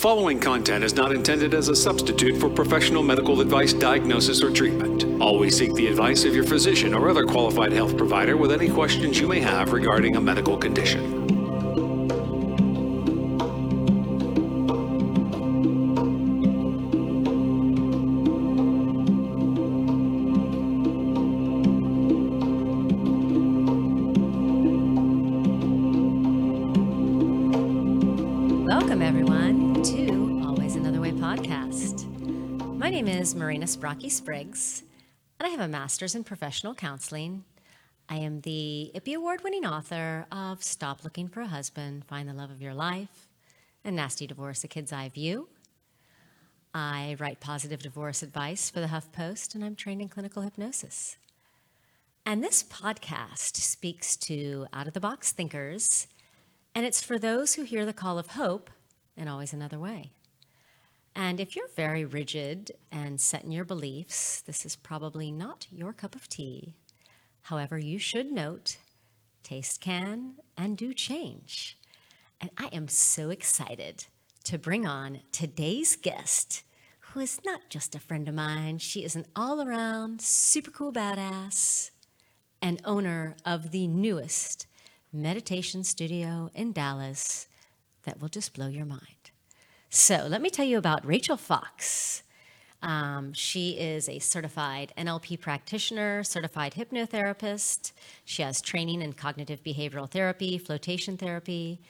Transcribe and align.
Following 0.00 0.40
content 0.40 0.82
is 0.82 0.94
not 0.94 1.12
intended 1.12 1.52
as 1.52 1.68
a 1.68 1.76
substitute 1.76 2.40
for 2.40 2.48
professional 2.48 3.02
medical 3.02 3.42
advice, 3.42 3.74
diagnosis, 3.74 4.42
or 4.42 4.50
treatment. 4.50 5.04
Always 5.20 5.58
seek 5.58 5.74
the 5.74 5.88
advice 5.88 6.24
of 6.24 6.34
your 6.34 6.44
physician 6.44 6.94
or 6.94 7.10
other 7.10 7.26
qualified 7.26 7.70
health 7.70 7.98
provider 7.98 8.38
with 8.38 8.50
any 8.50 8.70
questions 8.70 9.20
you 9.20 9.28
may 9.28 9.40
have 9.40 9.74
regarding 9.74 10.16
a 10.16 10.20
medical 10.22 10.56
condition. 10.56 11.20
Welcome, 28.64 29.02
everyone, 29.02 29.69
My 32.90 32.96
name 32.96 33.20
is 33.20 33.36
Marina 33.36 33.66
Sbrochi 33.66 34.10
Spriggs, 34.10 34.82
and 35.38 35.46
I 35.46 35.50
have 35.50 35.60
a 35.60 35.68
master's 35.68 36.16
in 36.16 36.24
professional 36.24 36.74
counseling. 36.74 37.44
I 38.08 38.16
am 38.16 38.40
the 38.40 38.90
IPPY 38.96 39.14
Award 39.14 39.44
winning 39.44 39.64
author 39.64 40.26
of 40.32 40.60
Stop 40.64 41.04
Looking 41.04 41.28
for 41.28 41.40
a 41.40 41.46
Husband, 41.46 42.04
Find 42.04 42.28
the 42.28 42.34
Love 42.34 42.50
of 42.50 42.60
Your 42.60 42.74
Life, 42.74 43.28
and 43.84 43.94
Nasty 43.94 44.26
Divorce, 44.26 44.64
A 44.64 44.68
Kid's 44.68 44.92
Eye 44.92 45.08
View. 45.08 45.48
I 46.74 47.14
write 47.20 47.38
positive 47.38 47.78
divorce 47.78 48.24
advice 48.24 48.70
for 48.70 48.80
the 48.80 48.88
HuffPost, 48.88 49.54
and 49.54 49.64
I'm 49.64 49.76
trained 49.76 50.02
in 50.02 50.08
clinical 50.08 50.42
hypnosis. 50.42 51.16
And 52.26 52.42
this 52.42 52.64
podcast 52.64 53.54
speaks 53.54 54.16
to 54.16 54.66
out 54.72 54.88
of 54.88 54.94
the 54.94 55.00
box 55.00 55.30
thinkers, 55.30 56.08
and 56.74 56.84
it's 56.84 57.04
for 57.04 57.20
those 57.20 57.54
who 57.54 57.62
hear 57.62 57.86
the 57.86 57.92
call 57.92 58.18
of 58.18 58.32
hope 58.32 58.68
and 59.16 59.28
always 59.28 59.52
another 59.52 59.78
way. 59.78 60.10
And 61.14 61.40
if 61.40 61.56
you're 61.56 61.68
very 61.74 62.04
rigid 62.04 62.72
and 62.92 63.20
set 63.20 63.44
in 63.44 63.52
your 63.52 63.64
beliefs, 63.64 64.42
this 64.42 64.64
is 64.64 64.76
probably 64.76 65.32
not 65.32 65.66
your 65.70 65.92
cup 65.92 66.14
of 66.14 66.28
tea. 66.28 66.74
However, 67.42 67.78
you 67.78 67.98
should 67.98 68.30
note 68.30 68.78
taste 69.42 69.80
can 69.80 70.34
and 70.56 70.76
do 70.76 70.94
change. 70.94 71.78
And 72.40 72.50
I 72.56 72.68
am 72.72 72.88
so 72.88 73.30
excited 73.30 74.06
to 74.44 74.58
bring 74.58 74.86
on 74.86 75.20
today's 75.32 75.96
guest, 75.96 76.62
who 77.00 77.20
is 77.20 77.40
not 77.44 77.62
just 77.68 77.94
a 77.94 77.98
friend 77.98 78.28
of 78.28 78.34
mine, 78.34 78.78
she 78.78 79.04
is 79.04 79.16
an 79.16 79.26
all 79.34 79.60
around 79.60 80.20
super 80.20 80.70
cool 80.70 80.92
badass 80.92 81.90
and 82.62 82.80
owner 82.84 83.36
of 83.44 83.72
the 83.72 83.86
newest 83.86 84.66
meditation 85.12 85.82
studio 85.82 86.50
in 86.54 86.72
Dallas 86.72 87.48
that 88.04 88.20
will 88.20 88.28
just 88.28 88.54
blow 88.54 88.68
your 88.68 88.86
mind. 88.86 89.19
So, 89.92 90.28
let 90.28 90.40
me 90.40 90.50
tell 90.50 90.64
you 90.64 90.78
about 90.78 91.04
Rachel 91.04 91.36
Fox. 91.36 92.22
Um, 92.80 93.32
she 93.32 93.70
is 93.70 94.08
a 94.08 94.20
certified 94.20 94.92
NLP 94.96 95.40
practitioner, 95.40 96.22
certified 96.22 96.74
hypnotherapist. 96.74 97.90
She 98.24 98.42
has 98.42 98.62
training 98.62 99.02
in 99.02 99.14
cognitive 99.14 99.64
behavioral 99.64 100.08
therapy, 100.08 100.58
flotation 100.58 101.16
therapy, 101.16 101.80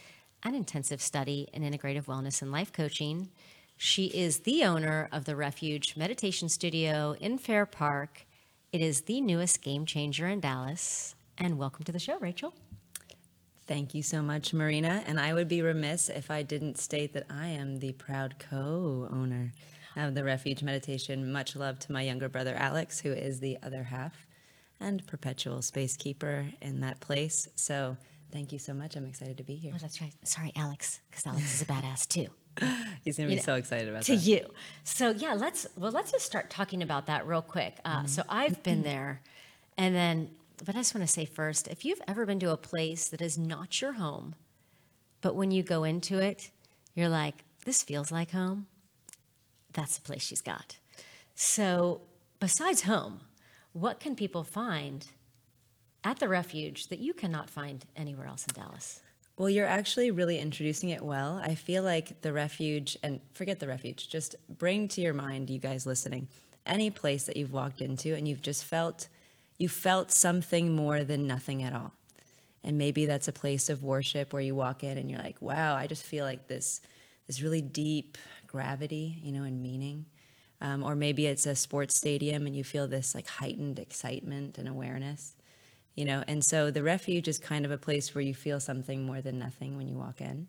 and 0.42 0.56
intensive 0.56 1.02
study 1.02 1.46
in 1.52 1.62
integrative 1.62 2.06
wellness 2.06 2.40
and 2.40 2.50
life 2.50 2.72
coaching. 2.72 3.28
She 3.76 4.06
is 4.06 4.40
the 4.40 4.64
owner 4.64 5.10
of 5.12 5.26
the 5.26 5.36
Refuge 5.36 5.94
Meditation 5.94 6.48
Studio 6.48 7.14
in 7.20 7.36
Fair 7.36 7.66
Park. 7.66 8.26
It 8.72 8.80
is 8.80 9.02
the 9.02 9.20
newest 9.20 9.60
game 9.60 9.84
changer 9.84 10.26
in 10.26 10.40
Dallas. 10.40 11.14
And 11.36 11.58
welcome 11.58 11.84
to 11.84 11.92
the 11.92 11.98
show, 11.98 12.18
Rachel. 12.18 12.54
Thank 13.66 13.94
you 13.94 14.02
so 14.02 14.20
much, 14.22 14.52
Marina. 14.52 15.02
And 15.06 15.20
I 15.20 15.32
would 15.32 15.48
be 15.48 15.62
remiss 15.62 16.08
if 16.08 16.30
I 16.30 16.42
didn't 16.42 16.78
state 16.78 17.12
that 17.12 17.26
I 17.30 17.48
am 17.48 17.78
the 17.78 17.92
proud 17.92 18.34
co 18.38 19.08
owner 19.12 19.52
of 19.96 20.14
the 20.14 20.24
Refuge 20.24 20.62
Meditation. 20.62 21.30
Much 21.32 21.54
love 21.54 21.78
to 21.80 21.92
my 21.92 22.02
younger 22.02 22.28
brother, 22.28 22.54
Alex, 22.56 23.00
who 23.00 23.12
is 23.12 23.38
the 23.40 23.58
other 23.62 23.84
half 23.84 24.26
and 24.80 25.06
perpetual 25.06 25.62
space 25.62 25.96
keeper 25.96 26.46
in 26.60 26.80
that 26.80 26.98
place. 27.00 27.48
So 27.54 27.96
thank 28.32 28.52
you 28.52 28.58
so 28.58 28.74
much. 28.74 28.96
I'm 28.96 29.06
excited 29.06 29.36
to 29.38 29.44
be 29.44 29.54
here. 29.54 29.72
Oh, 29.74 29.78
that's 29.80 30.00
right. 30.00 30.12
Sorry, 30.24 30.52
Alex, 30.56 31.00
because 31.10 31.26
Alex 31.26 31.54
is 31.54 31.62
a 31.62 31.66
badass 31.66 32.08
too. 32.08 32.26
He's 33.04 33.16
going 33.16 33.28
to 33.28 33.32
be 33.34 33.36
know, 33.36 33.42
so 33.42 33.54
excited 33.54 33.88
about 33.88 34.00
that. 34.00 34.06
to 34.06 34.16
that. 34.16 34.24
you. 34.26 34.46
So 34.82 35.10
yeah, 35.10 35.34
let's 35.34 35.66
well 35.76 35.92
let's 35.92 36.10
just 36.10 36.26
start 36.26 36.50
talking 36.50 36.82
about 36.82 37.06
that 37.06 37.24
real 37.26 37.42
quick. 37.42 37.78
Uh, 37.84 38.06
So 38.06 38.24
I've 38.28 38.62
been 38.64 38.82
there, 38.82 39.20
and 39.78 39.94
then 39.94 40.30
but 40.64 40.74
I 40.74 40.78
just 40.78 40.94
want 40.94 41.06
to 41.06 41.12
say 41.12 41.24
first, 41.24 41.68
if 41.68 41.84
you've 41.84 42.02
ever 42.06 42.26
been 42.26 42.40
to 42.40 42.52
a 42.52 42.56
place 42.56 43.08
that 43.08 43.20
is 43.20 43.38
not 43.38 43.80
your 43.80 43.92
home, 43.92 44.34
but 45.20 45.34
when 45.34 45.50
you 45.50 45.62
go 45.62 45.84
into 45.84 46.18
it, 46.18 46.50
you're 46.94 47.08
like, 47.08 47.44
this 47.64 47.82
feels 47.82 48.10
like 48.10 48.30
home. 48.30 48.66
That's 49.72 49.96
the 49.96 50.02
place 50.02 50.22
she's 50.22 50.42
got. 50.42 50.76
So 51.34 52.02
besides 52.40 52.82
home, 52.82 53.20
what 53.72 54.00
can 54.00 54.16
people 54.16 54.44
find 54.44 55.06
at 56.02 56.18
the 56.18 56.28
refuge 56.28 56.88
that 56.88 56.98
you 56.98 57.12
cannot 57.12 57.50
find 57.50 57.84
anywhere 57.94 58.26
else 58.26 58.46
in 58.46 58.54
Dallas? 58.54 59.00
Well, 59.36 59.48
you're 59.48 59.66
actually 59.66 60.10
really 60.10 60.38
introducing 60.38 60.90
it 60.90 61.02
well. 61.02 61.40
I 61.42 61.54
feel 61.54 61.82
like 61.82 62.20
the 62.20 62.32
refuge, 62.32 62.98
and 63.02 63.20
forget 63.32 63.58
the 63.58 63.68
refuge, 63.68 64.08
just 64.08 64.36
bring 64.48 64.88
to 64.88 65.00
your 65.00 65.14
mind, 65.14 65.48
you 65.48 65.58
guys 65.58 65.86
listening, 65.86 66.28
any 66.66 66.90
place 66.90 67.24
that 67.24 67.36
you've 67.36 67.52
walked 67.52 67.80
into 67.80 68.14
and 68.14 68.28
you've 68.28 68.42
just 68.42 68.64
felt 68.64 69.08
you 69.60 69.68
felt 69.68 70.10
something 70.10 70.74
more 70.74 71.04
than 71.04 71.26
nothing 71.26 71.62
at 71.62 71.74
all. 71.74 71.92
And 72.64 72.78
maybe 72.78 73.06
that's 73.06 73.28
a 73.28 73.32
place 73.32 73.68
of 73.68 73.84
worship 73.84 74.32
where 74.32 74.42
you 74.42 74.54
walk 74.54 74.82
in 74.82 74.98
and 74.98 75.10
you're 75.10 75.20
like, 75.20 75.40
wow, 75.40 75.76
I 75.76 75.86
just 75.86 76.02
feel 76.02 76.24
like 76.24 76.48
this 76.48 76.80
this 77.26 77.42
really 77.42 77.62
deep 77.62 78.18
gravity, 78.48 79.20
you 79.22 79.30
know, 79.30 79.44
and 79.44 79.62
meaning. 79.62 80.06
Um, 80.62 80.82
or 80.82 80.96
maybe 80.96 81.26
it's 81.26 81.46
a 81.46 81.54
sports 81.54 81.94
stadium 81.96 82.46
and 82.46 82.56
you 82.56 82.64
feel 82.64 82.88
this 82.88 83.14
like 83.14 83.28
heightened 83.28 83.78
excitement 83.78 84.58
and 84.58 84.68
awareness 84.68 85.34
you 85.94 86.04
know 86.04 86.22
and 86.28 86.44
so 86.44 86.70
the 86.70 86.82
refuge 86.82 87.28
is 87.28 87.38
kind 87.38 87.64
of 87.64 87.70
a 87.70 87.78
place 87.78 88.14
where 88.14 88.22
you 88.22 88.34
feel 88.34 88.60
something 88.60 89.04
more 89.04 89.20
than 89.20 89.38
nothing 89.38 89.76
when 89.76 89.88
you 89.88 89.96
walk 89.96 90.20
in 90.20 90.46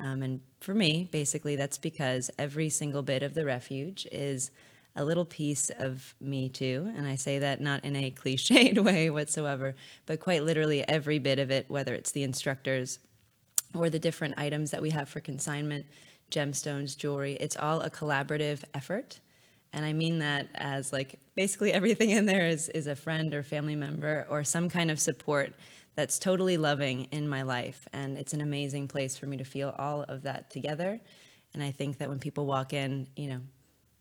um, 0.00 0.22
and 0.22 0.40
for 0.60 0.74
me 0.74 1.08
basically 1.12 1.56
that's 1.56 1.78
because 1.78 2.30
every 2.38 2.68
single 2.68 3.02
bit 3.02 3.22
of 3.22 3.34
the 3.34 3.44
refuge 3.44 4.06
is 4.10 4.50
a 4.96 5.04
little 5.04 5.24
piece 5.24 5.70
of 5.70 6.14
me 6.20 6.48
too 6.48 6.92
and 6.96 7.06
i 7.06 7.14
say 7.14 7.38
that 7.38 7.60
not 7.60 7.84
in 7.84 7.96
a 7.96 8.10
cliched 8.10 8.78
way 8.84 9.10
whatsoever 9.10 9.74
but 10.06 10.20
quite 10.20 10.44
literally 10.44 10.86
every 10.88 11.18
bit 11.18 11.38
of 11.38 11.50
it 11.50 11.66
whether 11.68 11.94
it's 11.94 12.12
the 12.12 12.22
instructors 12.22 12.98
or 13.74 13.90
the 13.90 13.98
different 13.98 14.34
items 14.38 14.70
that 14.70 14.82
we 14.82 14.90
have 14.90 15.08
for 15.08 15.20
consignment 15.20 15.84
gemstones 16.30 16.96
jewelry 16.96 17.34
it's 17.40 17.56
all 17.56 17.80
a 17.80 17.90
collaborative 17.90 18.62
effort 18.72 19.20
and 19.74 19.84
I 19.84 19.92
mean 19.92 20.20
that 20.20 20.48
as 20.54 20.92
like 20.92 21.18
basically 21.34 21.72
everything 21.72 22.10
in 22.10 22.26
there 22.26 22.46
is, 22.46 22.68
is 22.68 22.86
a 22.86 22.94
friend 22.94 23.34
or 23.34 23.42
family 23.42 23.74
member 23.74 24.24
or 24.30 24.44
some 24.44 24.68
kind 24.70 24.90
of 24.90 25.00
support 25.00 25.52
that's 25.96 26.18
totally 26.18 26.56
loving 26.56 27.08
in 27.10 27.28
my 27.28 27.42
life. 27.42 27.86
And 27.92 28.16
it's 28.16 28.32
an 28.32 28.40
amazing 28.40 28.86
place 28.86 29.18
for 29.18 29.26
me 29.26 29.36
to 29.36 29.44
feel 29.44 29.74
all 29.76 30.04
of 30.04 30.22
that 30.22 30.50
together. 30.50 31.00
And 31.52 31.62
I 31.62 31.72
think 31.72 31.98
that 31.98 32.08
when 32.08 32.20
people 32.20 32.46
walk 32.46 32.72
in, 32.72 33.08
you 33.16 33.28
know, 33.28 33.40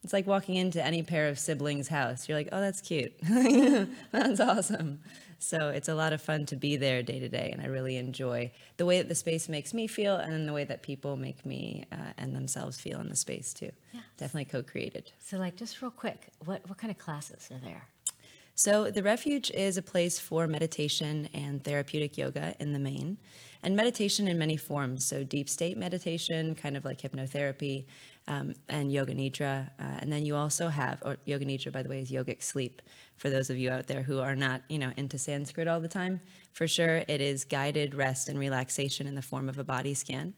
it's 0.04 0.14
like 0.14 0.28
walking 0.28 0.56
into 0.56 0.84
any 0.84 1.02
pair 1.02 1.30
of 1.30 1.40
siblings' 1.40 1.88
house. 1.88 2.28
You're 2.28 2.38
like, 2.38 2.50
oh, 2.52 2.60
that's 2.60 2.82
cute. 2.82 3.14
that's 4.12 4.40
awesome. 4.40 5.00
So 5.40 5.70
it's 5.70 5.90
a 5.90 5.96
lot 5.96 6.14
of 6.14 6.22
fun 6.22 6.46
to 6.48 6.56
be 6.56 6.78
there 6.78 7.04
day 7.04 7.20
to 7.20 7.28
day, 7.28 7.50
and 7.52 7.62
I 7.62 7.66
really 7.66 7.98
enjoy 7.98 8.52
the 8.78 8.86
way 8.86 9.00
that 9.00 9.10
the 9.10 9.16
space 9.16 9.50
makes 9.50 9.74
me 9.74 9.88
feel, 9.88 10.16
and 10.16 10.48
the 10.48 10.54
way 10.54 10.64
that 10.64 10.84
people 10.84 11.18
make 11.18 11.46
me 11.46 11.86
uh, 11.92 12.14
and 12.18 12.34
themselves 12.34 12.80
feel 12.80 13.02
in 13.02 13.10
the 13.10 13.16
space 13.16 13.54
too. 13.54 13.72
Yeah. 13.92 14.02
Definitely 14.18 14.46
co-created. 14.46 15.12
So 15.20 15.38
like 15.38 15.58
just 15.58 15.82
real 15.82 15.92
quick, 15.92 16.30
what, 16.46 16.68
what 16.70 16.78
kind 16.78 16.92
of 16.92 16.98
classes 16.98 17.50
are 17.52 17.60
there? 17.60 17.88
So, 18.56 18.92
the 18.92 19.02
refuge 19.02 19.50
is 19.50 19.78
a 19.78 19.82
place 19.82 20.20
for 20.20 20.46
meditation 20.46 21.28
and 21.34 21.64
therapeutic 21.64 22.20
yoga 22.20 22.54
in 22.60 22.72
the 22.72 22.78
main, 22.78 23.18
and 23.64 23.76
meditation 23.76 24.28
in 24.28 24.38
many 24.38 24.58
forms. 24.58 25.08
So, 25.08 25.24
deep 25.24 25.50
state 25.50 25.76
meditation, 25.76 26.54
kind 26.54 26.78
of 26.78 26.86
like 26.86 27.02
hypnotherapy, 27.02 27.86
um, 28.28 28.54
and 28.70 28.92
yoga 28.92 29.14
nidra. 29.14 29.70
Uh, 29.80 30.00
and 30.00 30.12
then 30.12 30.26
you 30.26 30.36
also 30.36 30.70
have, 30.70 31.02
or 31.04 31.18
yoga 31.26 31.46
nidra, 31.46 31.72
by 31.72 31.84
the 31.84 31.90
way, 31.90 32.02
is 32.02 32.12
yogic 32.12 32.42
sleep. 32.42 32.82
For 33.18 33.30
those 33.30 33.50
of 33.50 33.58
you 33.58 33.70
out 33.70 33.88
there 33.88 34.04
who 34.04 34.20
are 34.20 34.36
not, 34.36 34.62
you 34.70 34.80
know, 34.80 34.92
into 34.98 35.18
Sanskrit 35.18 35.68
all 35.68 35.80
the 35.80 35.88
time, 35.88 36.22
for 36.52 36.68
sure, 36.68 37.04
it 37.08 37.22
is 37.22 37.44
guided 37.44 37.96
rest 37.96 38.30
and 38.30 38.40
relaxation 38.40 39.08
in 39.08 39.16
the 39.16 39.22
form 39.22 39.50
of 39.50 39.60
a 39.60 39.64
body 39.64 39.94
scan. 39.94 40.34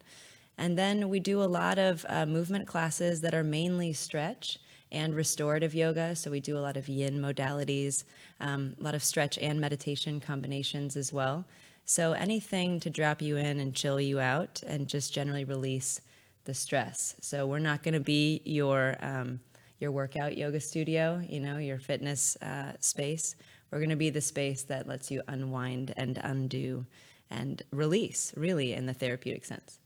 And 0.57 0.77
then 0.77 1.09
we 1.09 1.19
do 1.19 1.41
a 1.41 1.45
lot 1.45 1.77
of 1.77 2.05
uh, 2.07 2.25
movement 2.25 2.67
classes 2.67 3.21
that 3.21 3.33
are 3.33 3.43
mainly 3.43 3.93
stretch 3.93 4.59
and 4.91 5.13
restorative 5.13 5.75
yoga. 5.75 6.15
So 6.15 6.31
we 6.31 6.39
do 6.39 6.57
a 6.57 6.59
lot 6.59 6.77
of 6.77 6.87
yin 6.87 7.19
modalities, 7.19 8.03
um, 8.39 8.75
a 8.79 8.83
lot 8.83 8.95
of 8.95 9.03
stretch 9.03 9.37
and 9.37 9.59
meditation 9.59 10.19
combinations 10.19 10.95
as 10.95 11.11
well. 11.11 11.45
So 11.83 12.13
anything 12.13 12.79
to 12.79 12.89
drop 12.89 13.21
you 13.21 13.37
in 13.37 13.59
and 13.59 13.75
chill 13.75 13.99
you 13.99 14.19
out 14.19 14.63
and 14.65 14.87
just 14.87 15.13
generally 15.13 15.43
release 15.43 16.01
the 16.45 16.53
stress. 16.53 17.15
So 17.21 17.45
we're 17.45 17.59
not 17.59 17.83
going 17.83 17.93
to 17.93 17.99
be 17.99 18.41
your 18.45 18.95
um, 19.01 19.39
your 19.79 19.91
workout 19.91 20.37
yoga 20.37 20.59
studio, 20.59 21.21
you 21.27 21.39
know, 21.39 21.57
your 21.57 21.79
fitness 21.79 22.37
uh, 22.37 22.73
space. 22.79 23.35
We're 23.71 23.79
going 23.79 23.89
to 23.89 23.95
be 23.95 24.09
the 24.09 24.21
space 24.21 24.63
that 24.63 24.87
lets 24.87 25.11
you 25.11 25.21
unwind 25.27 25.93
and 25.97 26.17
undo 26.23 26.85
and 27.29 27.61
release, 27.71 28.33
really, 28.37 28.73
in 28.73 28.85
the 28.85 28.93
therapeutic 28.93 29.45
sense. 29.45 29.79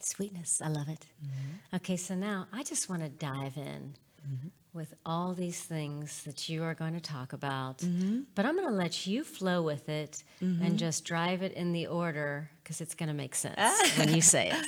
Sweetness, 0.00 0.62
I 0.64 0.68
love 0.68 0.88
it. 0.88 1.06
Mm-hmm. 1.24 1.76
Okay, 1.76 1.96
so 1.96 2.14
now 2.14 2.46
I 2.52 2.62
just 2.62 2.88
want 2.88 3.02
to 3.02 3.08
dive 3.08 3.56
in 3.56 3.94
mm-hmm. 4.26 4.48
with 4.72 4.94
all 5.04 5.34
these 5.34 5.60
things 5.60 6.22
that 6.24 6.48
you 6.48 6.62
are 6.64 6.74
going 6.74 6.94
to 6.94 7.00
talk 7.00 7.34
about, 7.34 7.78
mm-hmm. 7.78 8.20
but 8.34 8.46
I'm 8.46 8.56
going 8.56 8.68
to 8.68 8.74
let 8.74 9.06
you 9.06 9.22
flow 9.22 9.62
with 9.62 9.88
it 9.90 10.24
and 10.40 10.58
mm-hmm. 10.58 10.76
just 10.76 11.04
drive 11.04 11.42
it 11.42 11.52
in 11.52 11.72
the 11.72 11.86
order 11.86 12.50
because 12.62 12.80
it's 12.80 12.94
going 12.94 13.08
to 13.10 13.14
make 13.14 13.34
sense 13.34 13.60
when 13.98 14.12
you 14.14 14.22
say 14.22 14.50
it. 14.50 14.66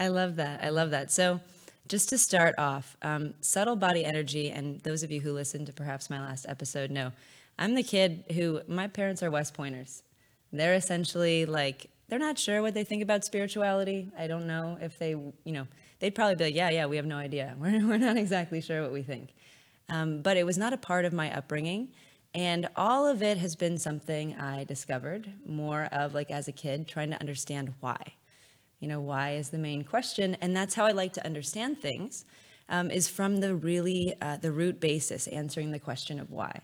I 0.00 0.08
love 0.08 0.36
that. 0.36 0.64
I 0.64 0.70
love 0.70 0.90
that. 0.90 1.12
So, 1.12 1.40
just 1.86 2.08
to 2.08 2.18
start 2.18 2.54
off, 2.56 2.96
um, 3.02 3.34
subtle 3.40 3.76
body 3.76 4.04
energy, 4.04 4.50
and 4.50 4.80
those 4.80 5.02
of 5.02 5.10
you 5.10 5.20
who 5.20 5.32
listened 5.32 5.66
to 5.66 5.72
perhaps 5.72 6.08
my 6.08 6.20
last 6.20 6.46
episode 6.48 6.90
know 6.90 7.12
I'm 7.58 7.74
the 7.74 7.82
kid 7.82 8.24
who 8.32 8.62
my 8.66 8.86
parents 8.86 9.22
are 9.22 9.30
West 9.30 9.54
Pointers. 9.54 10.02
They're 10.52 10.74
essentially 10.74 11.44
like 11.44 11.90
they're 12.08 12.18
not 12.18 12.38
sure 12.38 12.62
what 12.62 12.74
they 12.74 12.84
think 12.84 13.02
about 13.02 13.24
spirituality. 13.24 14.08
I 14.18 14.26
don't 14.26 14.46
know 14.46 14.78
if 14.80 14.98
they, 14.98 15.10
you 15.10 15.52
know, 15.52 15.66
they'd 16.00 16.14
probably 16.14 16.36
be 16.36 16.44
like, 16.44 16.54
yeah, 16.54 16.70
yeah, 16.70 16.86
we 16.86 16.96
have 16.96 17.06
no 17.06 17.18
idea. 17.18 17.54
We're, 17.60 17.86
we're 17.86 17.98
not 17.98 18.16
exactly 18.16 18.60
sure 18.60 18.82
what 18.82 18.92
we 18.92 19.02
think. 19.02 19.34
Um, 19.88 20.22
but 20.22 20.36
it 20.36 20.44
was 20.44 20.58
not 20.58 20.72
a 20.72 20.76
part 20.76 21.04
of 21.04 21.12
my 21.12 21.32
upbringing. 21.36 21.88
And 22.34 22.68
all 22.74 23.06
of 23.06 23.22
it 23.22 23.38
has 23.38 23.54
been 23.54 23.78
something 23.78 24.34
I 24.36 24.64
discovered 24.64 25.32
more 25.46 25.88
of 25.92 26.14
like 26.14 26.30
as 26.30 26.48
a 26.48 26.52
kid, 26.52 26.88
trying 26.88 27.10
to 27.10 27.20
understand 27.20 27.74
why. 27.80 28.14
You 28.80 28.88
know, 28.88 29.00
why 29.00 29.32
is 29.32 29.50
the 29.50 29.58
main 29.58 29.84
question. 29.84 30.36
And 30.40 30.56
that's 30.56 30.74
how 30.74 30.86
I 30.86 30.92
like 30.92 31.12
to 31.14 31.24
understand 31.24 31.80
things, 31.80 32.24
um, 32.68 32.90
is 32.90 33.08
from 33.08 33.40
the 33.40 33.54
really, 33.54 34.14
uh, 34.20 34.38
the 34.38 34.52
root 34.52 34.80
basis, 34.80 35.26
answering 35.28 35.70
the 35.70 35.78
question 35.78 36.18
of 36.18 36.30
why. 36.30 36.60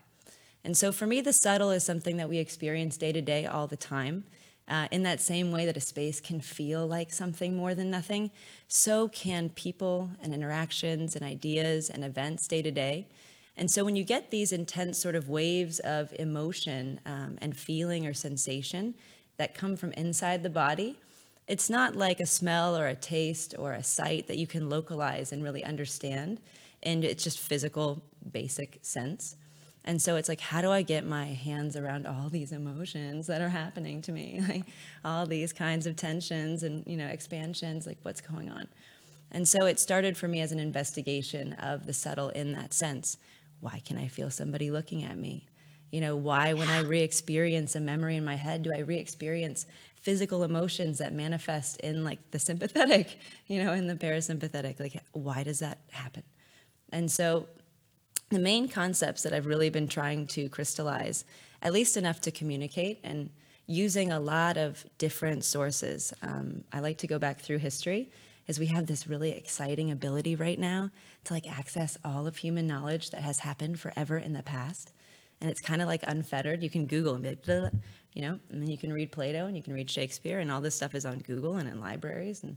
And 0.65 0.77
so 0.77 0.91
for 0.91 1.07
me, 1.07 1.21
the 1.21 1.33
subtle 1.33 1.71
is 1.71 1.85
something 1.85 2.17
that 2.17 2.29
we 2.29 2.39
experience 2.39 2.97
day 2.97 3.13
to 3.13 3.23
day 3.23 3.47
all 3.47 3.67
the 3.67 3.77
time. 3.77 4.25
Uh, 4.69 4.89
in 4.91 5.05
that 5.05 5.21
same 5.21 5.53
way 5.53 5.65
that 5.65 5.77
a 5.77 5.81
space 5.81 6.21
can 6.21 6.41
feel 6.41 6.85
like 6.89 7.13
something 7.13 7.57
more 7.57 7.73
than 7.73 7.89
nothing, 7.89 8.33
so 8.67 9.07
can 9.07 9.49
people 9.51 10.11
and 10.21 10.35
interactions 10.35 11.15
and 11.15 11.25
ideas 11.25 11.89
and 11.89 12.05
events 12.05 12.49
day 12.49 12.63
to 12.63 12.73
day. 12.73 13.07
And 13.57 13.71
so 13.71 13.85
when 13.85 13.95
you 13.95 14.03
get 14.03 14.33
these 14.33 14.51
intense 14.51 14.99
sort 14.99 15.15
of 15.15 15.29
waves 15.29 15.79
of 15.79 16.13
emotion 16.19 16.99
um, 17.07 17.39
and 17.41 17.57
feeling 17.57 18.09
or 18.09 18.13
sensation 18.13 18.95
that 19.37 19.55
come 19.55 19.77
from 19.77 19.93
inside 19.93 20.43
the 20.43 20.51
body, 20.51 20.99
it's 21.47 21.71
not 21.71 21.95
like 21.95 22.21
a 22.21 22.27
smell 22.27 22.77
or 22.77 22.87
a 22.87 22.95
taste 22.95 23.55
or 23.59 23.73
a 23.73 23.83
sight 23.83 24.27
that 24.29 24.37
you 24.37 24.47
can 24.47 24.69
localize 24.69 25.33
and 25.33 25.43
really 25.43 25.65
understand. 25.65 26.41
And 26.83 27.05
it's 27.05 27.23
just 27.23 27.39
physical, 27.39 28.03
basic 28.33 28.79
sense. 28.83 29.37
And 29.85 30.03
so 30.03 30.17
it's 30.17 30.29
like, 30.29 30.41
how 30.41 30.61
do 30.61 30.73
I 30.73 30.83
get 30.83 31.07
my 31.07 31.27
hands 31.27 31.77
around 31.77 32.07
all 32.07 32.29
these 32.29 32.51
emotions 32.51 33.29
that 33.29 33.41
are 33.41 33.49
happening 33.49 34.03
to 34.03 34.13
me? 34.13 34.41
Like 34.49 34.65
all 35.05 35.27
these 35.27 35.53
kinds 35.53 35.87
of 35.87 35.95
tensions 35.95 36.65
and, 36.65 36.85
you 36.87 36.97
know, 36.97 37.07
expansions, 37.07 37.87
like 37.87 37.99
what's 38.03 38.21
going 38.21 38.51
on? 38.51 38.67
And 39.31 39.47
so 39.47 39.67
it 39.67 39.79
started 39.79 40.17
for 40.17 40.27
me 40.29 40.41
as 40.41 40.51
an 40.51 40.59
investigation 40.59 41.53
of 41.55 41.87
the 41.87 41.93
subtle 41.93 42.31
in 42.31 42.53
that 42.53 42.75
sense. 42.75 43.19
Why 43.61 43.81
can 43.85 43.97
I 43.97 44.09
feel 44.09 44.31
somebody 44.31 44.71
looking 44.71 45.05
at 45.05 45.17
me? 45.17 45.47
You 45.93 46.01
know, 46.01 46.17
why, 46.17 46.53
when 46.53 46.69
I 46.69 46.81
re 46.81 47.01
experience 47.01 47.77
a 47.77 47.81
memory 47.81 48.17
in 48.17 48.25
my 48.25 48.35
head, 48.35 48.63
do 48.63 48.73
I 48.75 48.81
re 48.81 48.99
experience 48.99 49.67
physical 50.07 50.45
emotions 50.45 50.99
that 50.99 51.13
manifest 51.13 51.81
in 51.81 52.05
like 52.05 52.21
the 52.31 52.39
sympathetic, 52.39 53.19
you 53.49 53.61
know, 53.61 53.73
in 53.73 53.89
the 53.89 53.97
parasympathetic? 53.97 54.79
Like, 54.79 55.03
why 55.11 55.43
does 55.43 55.59
that 55.59 55.81
happen? 55.91 56.23
And 56.93 57.11
so 57.11 57.49
the 58.31 58.39
main 58.39 58.69
concepts 58.69 59.25
that 59.25 59.33
I've 59.33 59.47
really 59.47 59.69
been 59.69 59.89
trying 59.89 60.29
to 60.29 60.49
crystallize, 60.49 61.25
at 61.61 61.73
least 61.73 61.97
enough 61.97 62.21
to 62.21 62.31
communicate, 62.31 63.01
and 63.03 63.31
using 63.67 64.13
a 64.13 64.21
lot 64.21 64.57
of 64.57 64.87
different 64.99 65.43
sources. 65.43 66.15
Um, 66.23 66.63
I 66.73 66.79
like 66.79 66.99
to 66.99 67.09
go 67.09 67.19
back 67.19 67.41
through 67.41 67.59
history, 67.59 68.09
as 68.47 68.61
we 68.61 68.67
have 68.67 68.87
this 68.87 69.09
really 69.09 69.33
exciting 69.33 69.91
ability 69.91 70.37
right 70.37 70.61
now 70.61 70.93
to 71.25 71.35
like 71.35 71.51
access 71.51 71.99
all 72.05 72.29
of 72.29 72.37
human 72.37 72.65
knowledge 72.65 73.11
that 73.11 73.23
has 73.23 73.41
happened 73.41 73.81
forever 73.81 74.19
in 74.19 74.35
the 74.35 74.45
past, 74.45 74.93
and 75.41 75.51
it's 75.51 75.61
kind 75.61 75.83
of 75.83 75.89
like 75.89 76.05
unfettered. 76.07 76.63
You 76.63 76.71
can 76.71 76.87
Google 76.87 77.15
and 77.15 77.25
be 77.25 77.31
like, 77.31 77.73
you 78.17 78.23
know, 78.23 78.41
and 78.51 78.63
then 78.63 78.71
you 78.71 78.79
can 78.79 78.93
read 78.93 79.13
Plato 79.13 79.47
and 79.47 79.57
you 79.57 79.63
can 79.63 79.75
read 79.75 79.91
Shakespeare, 79.91 80.41
and 80.41 80.51
all 80.51 80.63
this 80.63 80.75
stuff 80.75 80.95
is 80.95 81.05
on 81.05 81.19
Google 81.19 81.57
and 81.57 81.69
in 81.69 81.81
libraries 81.81 82.43
and. 82.43 82.57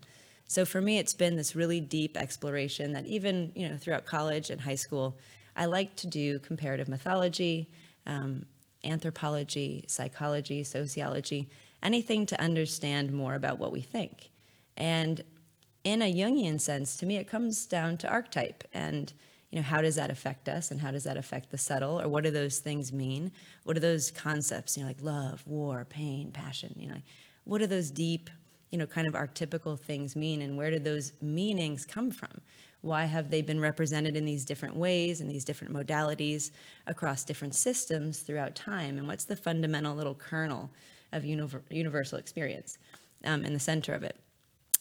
So 0.52 0.66
for 0.66 0.82
me, 0.82 0.98
it's 0.98 1.14
been 1.14 1.36
this 1.36 1.56
really 1.56 1.80
deep 1.80 2.18
exploration 2.18 2.94
that 2.94 3.06
even 3.06 3.52
you 3.54 3.70
know 3.70 3.78
throughout 3.78 4.06
college 4.06 4.50
and 4.50 4.60
high 4.60 4.74
school, 4.74 5.16
I 5.56 5.66
like 5.66 5.96
to 5.98 6.08
do 6.08 6.40
comparative 6.40 6.88
mythology, 6.88 7.70
um, 8.08 8.48
anthropology, 8.84 9.86
psychology, 9.88 10.64
sociology, 10.64 11.50
anything 11.84 12.26
to 12.26 12.42
understand 12.42 13.14
more 13.14 13.36
about 13.36 13.60
what 13.60 13.72
we 13.72 13.82
think. 13.82 14.32
And 14.76 15.22
in 15.84 16.02
a 16.02 16.12
Jungian 16.12 16.60
sense, 16.60 16.98
to 16.98 17.06
me, 17.06 17.18
it 17.18 17.28
comes 17.28 17.68
down 17.68 17.98
to 17.98 18.10
archetype 18.10 18.64
and 18.74 19.14
you 19.52 19.58
know 19.58 19.64
how 19.64 19.82
does 19.82 19.96
that 19.96 20.10
affect 20.10 20.48
us 20.48 20.72
and 20.72 20.80
how 20.80 20.92
does 20.92 21.04
that 21.04 21.18
affect 21.18 21.50
the 21.52 21.58
subtle 21.58 22.00
or 22.02 22.08
what 22.08 22.24
do 22.24 22.32
those 22.32 22.60
things 22.60 22.94
mean 22.94 23.32
what 23.64 23.76
are 23.76 23.82
those 23.82 24.12
concepts 24.12 24.78
you 24.78 24.84
know 24.84 24.88
like 24.88 25.02
love 25.02 25.44
war 25.48 25.86
pain 25.90 26.32
passion 26.32 26.74
you 26.78 26.88
know 26.88 27.02
what 27.46 27.60
do 27.60 27.68
those 27.68 27.92
deep 27.92 28.30
you 28.70 28.78
know 28.78 28.86
kind 28.86 29.08
of 29.08 29.14
archetypical 29.14 29.80
things 29.80 30.16
mean 30.16 30.42
and 30.42 30.58
where 30.58 30.72
do 30.72 30.80
those 30.80 31.14
meanings 31.22 31.86
come 31.86 32.12
from 32.12 32.42
why 32.82 33.06
have 33.06 33.30
they 33.30 33.42
been 33.42 33.60
represented 33.60 34.16
in 34.16 34.26
these 34.26 34.46
different 34.46 34.76
ways, 34.76 35.20
in 35.20 35.28
these 35.28 35.44
different 35.44 35.74
modalities 35.74 36.52
across 36.88 37.24
different 37.24 37.54
systems 37.54 38.20
throughout 38.20 38.56
time? 38.56 38.98
And 38.98 39.08
what's 39.08 39.26
the 39.26 39.36
fundamental 39.36 39.96
little 39.96 40.16
kernel 40.16 40.70
of 41.12 41.26
universal 41.26 42.18
experience 42.18 42.78
um, 43.26 43.44
in 43.44 43.54
the 43.54 43.60
center 43.60 43.94
of 43.94 44.04
it? 44.04 44.16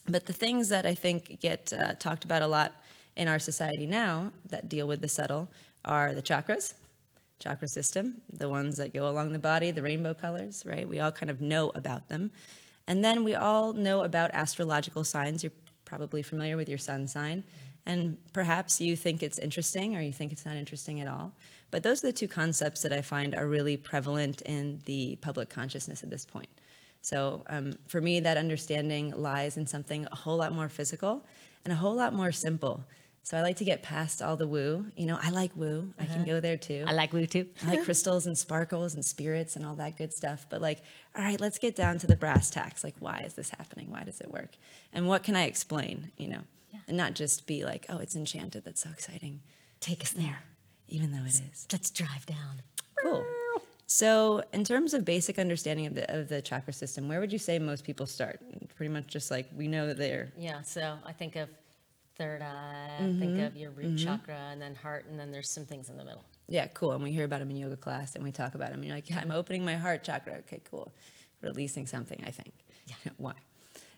But 0.06 0.26
the 0.26 0.32
things 0.32 0.68
that 0.68 0.86
I 0.86 0.94
think 0.94 1.40
get 1.40 1.72
uh, 1.72 1.94
talked 1.94 2.24
about 2.24 2.42
a 2.42 2.46
lot 2.46 2.74
in 3.18 3.28
our 3.28 3.38
society 3.38 3.86
now 3.86 4.32
that 4.48 4.68
deal 4.68 4.86
with 4.86 5.00
the 5.00 5.08
subtle 5.08 5.48
are 5.84 6.14
the 6.14 6.22
chakras, 6.22 6.74
chakra 7.40 7.68
system, 7.68 8.20
the 8.32 8.48
ones 8.48 8.76
that 8.76 8.94
go 8.94 9.08
along 9.08 9.32
the 9.32 9.38
body, 9.38 9.70
the 9.70 9.82
rainbow 9.82 10.14
colors, 10.14 10.62
right? 10.64 10.88
We 10.88 11.00
all 11.00 11.12
kind 11.12 11.30
of 11.30 11.40
know 11.40 11.70
about 11.74 12.08
them. 12.08 12.30
And 12.86 13.04
then 13.04 13.24
we 13.24 13.34
all 13.34 13.72
know 13.74 14.02
about 14.02 14.30
astrological 14.32 15.04
signs. 15.04 15.42
You're 15.42 15.52
probably 15.84 16.22
familiar 16.22 16.56
with 16.56 16.68
your 16.68 16.78
sun 16.78 17.06
sign. 17.06 17.44
And 17.86 18.16
perhaps 18.32 18.80
you 18.80 18.96
think 18.96 19.22
it's 19.22 19.38
interesting 19.38 19.96
or 19.96 20.00
you 20.00 20.12
think 20.12 20.32
it's 20.32 20.46
not 20.46 20.56
interesting 20.56 21.00
at 21.00 21.08
all. 21.08 21.32
But 21.70 21.82
those 21.82 22.02
are 22.02 22.08
the 22.08 22.12
two 22.12 22.28
concepts 22.28 22.82
that 22.82 22.92
I 22.92 23.02
find 23.02 23.34
are 23.34 23.46
really 23.46 23.76
prevalent 23.76 24.42
in 24.42 24.80
the 24.84 25.16
public 25.16 25.50
consciousness 25.50 26.02
at 26.02 26.10
this 26.10 26.24
point. 26.24 26.48
So 27.02 27.42
um, 27.48 27.74
for 27.86 28.00
me, 28.00 28.20
that 28.20 28.36
understanding 28.36 29.12
lies 29.16 29.56
in 29.56 29.66
something 29.66 30.06
a 30.10 30.16
whole 30.16 30.36
lot 30.36 30.52
more 30.52 30.68
physical 30.68 31.24
and 31.64 31.72
a 31.72 31.76
whole 31.76 31.94
lot 31.94 32.14
more 32.14 32.32
simple. 32.32 32.84
So 33.28 33.36
I 33.36 33.42
like 33.42 33.56
to 33.56 33.64
get 33.64 33.82
past 33.82 34.22
all 34.22 34.36
the 34.36 34.46
woo. 34.46 34.86
You 34.96 35.06
know, 35.06 35.18
I 35.22 35.30
like 35.30 35.50
woo. 35.54 35.92
Uh-huh. 35.98 36.02
I 36.02 36.06
can 36.06 36.22
uh-huh. 36.22 36.24
go 36.24 36.40
there 36.40 36.56
too. 36.56 36.84
I 36.86 36.92
like 36.92 37.12
woo 37.12 37.26
too. 37.26 37.46
I 37.62 37.70
like 37.74 37.84
crystals 37.84 38.26
and 38.26 38.38
sparkles 38.38 38.94
and 38.94 39.04
spirits 39.04 39.54
and 39.56 39.66
all 39.66 39.74
that 39.74 39.98
good 39.98 40.12
stuff. 40.14 40.46
But 40.48 40.62
like, 40.62 40.82
all 41.14 41.22
right, 41.22 41.40
let's 41.40 41.58
get 41.58 41.76
down 41.76 41.98
to 41.98 42.06
the 42.06 42.16
brass 42.16 42.48
tacks. 42.48 42.82
Like, 42.82 42.94
why 43.00 43.22
is 43.26 43.34
this 43.34 43.50
happening? 43.50 43.90
Why 43.90 44.04
does 44.04 44.20
it 44.20 44.30
work? 44.30 44.56
And 44.92 45.06
what 45.06 45.22
can 45.24 45.36
I 45.36 45.44
explain? 45.44 46.10
You 46.16 46.28
know 46.28 46.40
and 46.86 46.96
not 46.96 47.14
just 47.14 47.46
be 47.46 47.64
like, 47.64 47.86
oh, 47.88 47.98
it's 47.98 48.16
enchanted. 48.16 48.64
That's 48.64 48.82
so 48.82 48.90
exciting. 48.90 49.40
Take 49.80 50.02
us 50.02 50.12
there. 50.12 50.42
Even 50.88 51.12
though 51.12 51.24
it 51.24 51.40
is. 51.52 51.66
Let's 51.70 51.90
drive 51.90 52.24
down. 52.26 52.62
Cool. 53.02 53.24
So, 53.86 54.42
in 54.52 54.64
terms 54.64 54.92
of 54.94 55.04
basic 55.04 55.38
understanding 55.38 55.86
of 55.86 55.94
the 55.94 56.14
of 56.14 56.28
the 56.28 56.42
chakra 56.42 56.72
system, 56.72 57.08
where 57.08 57.20
would 57.20 57.32
you 57.32 57.38
say 57.38 57.58
most 57.58 57.84
people 57.84 58.06
start? 58.06 58.40
Pretty 58.74 58.92
much 58.92 59.06
just 59.06 59.30
like 59.30 59.48
we 59.54 59.68
know 59.68 59.86
that 59.86 59.98
they're. 59.98 60.32
Yeah. 60.36 60.62
So 60.62 60.98
I 61.06 61.12
think 61.12 61.36
of 61.36 61.48
third 62.18 62.42
eye. 62.42 62.90
Mm-hmm. 63.00 63.20
Think 63.20 63.40
of 63.40 63.56
your 63.56 63.70
root 63.70 63.96
mm-hmm. 63.96 64.04
chakra, 64.04 64.38
and 64.50 64.60
then 64.60 64.74
heart, 64.74 65.06
and 65.08 65.18
then 65.18 65.30
there's 65.30 65.48
some 65.48 65.64
things 65.64 65.88
in 65.88 65.96
the 65.96 66.04
middle. 66.04 66.24
Yeah, 66.48 66.66
cool. 66.68 66.92
And 66.92 67.02
we 67.02 67.12
hear 67.12 67.24
about 67.24 67.40
them 67.40 67.50
in 67.50 67.56
yoga 67.56 67.76
class, 67.76 68.14
and 68.14 68.24
we 68.24 68.32
talk 68.32 68.54
about 68.54 68.70
them. 68.70 68.80
And 68.80 68.84
you're 68.86 68.96
like, 68.96 69.08
yeah, 69.08 69.20
I'm 69.20 69.30
opening 69.30 69.64
my 69.64 69.76
heart 69.76 70.04
chakra. 70.04 70.34
Okay, 70.40 70.60
cool. 70.70 70.92
Releasing 71.42 71.86
something. 71.86 72.22
I 72.26 72.30
think. 72.30 72.52
Yeah. 72.86 73.12
Why? 73.16 73.34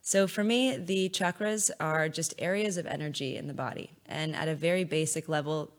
So 0.03 0.27
for 0.27 0.43
me, 0.43 0.77
the 0.77 1.09
chakras 1.11 1.71
are 1.79 2.09
just 2.09 2.35
areas 2.39 2.77
of 2.77 2.87
energy 2.87 3.37
in 3.37 3.47
the 3.47 3.55
body. 3.55 3.91
And 4.07 4.35
at 4.35 4.49
a 4.49 4.55
very 4.55 4.85
basic 4.85 5.29
level, 5.29 5.73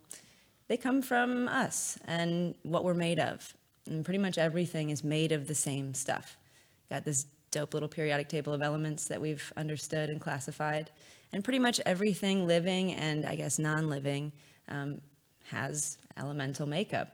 they 0.67 0.77
come 0.77 1.01
from 1.01 1.47
us 1.47 1.97
and 2.05 2.55
what 2.63 2.83
we're 2.83 2.93
made 2.93 3.19
of. 3.19 3.53
And 3.87 4.05
pretty 4.05 4.19
much 4.19 4.37
everything 4.37 4.91
is 4.91 5.03
made 5.03 5.31
of 5.31 5.47
the 5.47 5.55
same 5.55 5.93
stuff. 5.93 6.37
Got 6.89 7.03
this 7.03 7.25
dope 7.49 7.73
little 7.73 7.89
periodic 7.89 8.29
table 8.29 8.53
of 8.53 8.61
elements 8.61 9.07
that 9.07 9.19
we've 9.19 9.51
understood 9.57 10.09
and 10.09 10.21
classified. 10.21 10.91
And 11.33 11.43
pretty 11.43 11.59
much 11.59 11.79
everything 11.85 12.45
living 12.45 12.93
and 12.93 13.25
I 13.25 13.35
guess 13.35 13.57
non 13.57 13.89
living 13.89 14.31
um, 14.67 15.01
has 15.49 15.97
elemental 16.17 16.67
makeup. 16.67 17.09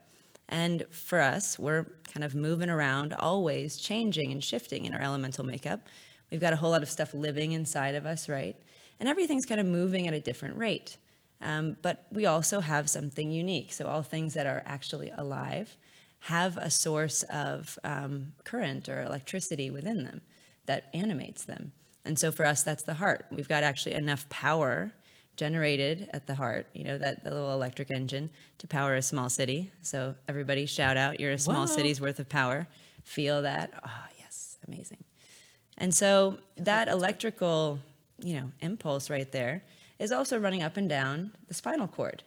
And 0.49 0.85
for 0.91 1.19
us, 1.19 1.59
we're 1.59 1.85
kind 2.13 2.23
of 2.23 2.33
moving 2.33 2.69
around, 2.69 3.13
always 3.13 3.77
changing 3.77 4.31
and 4.31 4.43
shifting 4.43 4.85
in 4.85 4.93
our 4.93 5.01
elemental 5.01 5.45
makeup. 5.45 5.81
We've 6.31 6.39
got 6.39 6.53
a 6.53 6.55
whole 6.55 6.71
lot 6.71 6.83
of 6.83 6.89
stuff 6.89 7.13
living 7.13 7.51
inside 7.51 7.95
of 7.95 8.05
us, 8.05 8.29
right? 8.29 8.55
And 8.99 9.09
everything's 9.09 9.45
kind 9.45 9.59
of 9.59 9.67
moving 9.67 10.07
at 10.07 10.13
a 10.13 10.19
different 10.19 10.57
rate. 10.57 10.97
Um, 11.41 11.77
but 11.81 12.05
we 12.11 12.25
also 12.25 12.61
have 12.61 12.89
something 12.89 13.29
unique. 13.31 13.71
So, 13.71 13.85
all 13.85 14.01
things 14.01 14.33
that 14.33 14.47
are 14.47 14.63
actually 14.65 15.11
alive 15.15 15.77
have 16.21 16.57
a 16.57 16.71
source 16.71 17.23
of 17.23 17.77
um, 17.83 18.33
current 18.43 18.89
or 18.89 19.03
electricity 19.03 19.69
within 19.69 20.03
them 20.03 20.21
that 20.65 20.89
animates 20.93 21.43
them. 21.45 21.73
And 22.07 22.17
so, 22.17 22.31
for 22.31 22.45
us, 22.45 22.63
that's 22.63 22.83
the 22.83 22.95
heart. 22.95 23.25
We've 23.31 23.47
got 23.47 23.63
actually 23.63 23.95
enough 23.95 24.27
power 24.29 24.91
generated 25.35 26.09
at 26.13 26.25
the 26.25 26.33
heart, 26.33 26.65
you 26.73 26.83
know, 26.83 26.97
that 26.97 27.23
the 27.23 27.29
little 27.29 27.53
electric 27.53 27.91
engine 27.91 28.29
to 28.57 28.67
power 28.67 28.95
a 28.95 29.01
small 29.01 29.29
city. 29.29 29.71
So, 29.81 30.15
everybody 30.27 30.65
shout 30.65 30.97
out, 30.97 31.19
you're 31.19 31.31
a 31.31 31.37
small 31.37 31.67
Whoa. 31.67 31.75
city's 31.75 32.01
worth 32.01 32.19
of 32.19 32.29
power. 32.29 32.67
Feel 33.03 33.43
that. 33.43 33.71
Oh, 33.85 34.05
yes, 34.17 34.57
amazing. 34.67 35.03
And 35.77 35.93
so, 35.93 36.37
that 36.55 36.87
electrical, 36.87 37.79
you 38.19 38.35
know, 38.35 38.51
impulse 38.61 39.09
right 39.09 39.31
there 39.31 39.63
is 39.99 40.11
also 40.11 40.39
running 40.39 40.63
up 40.63 40.77
and 40.77 40.87
down 40.87 41.31
the 41.47 41.53
spinal 41.53 41.87
cord. 41.87 42.23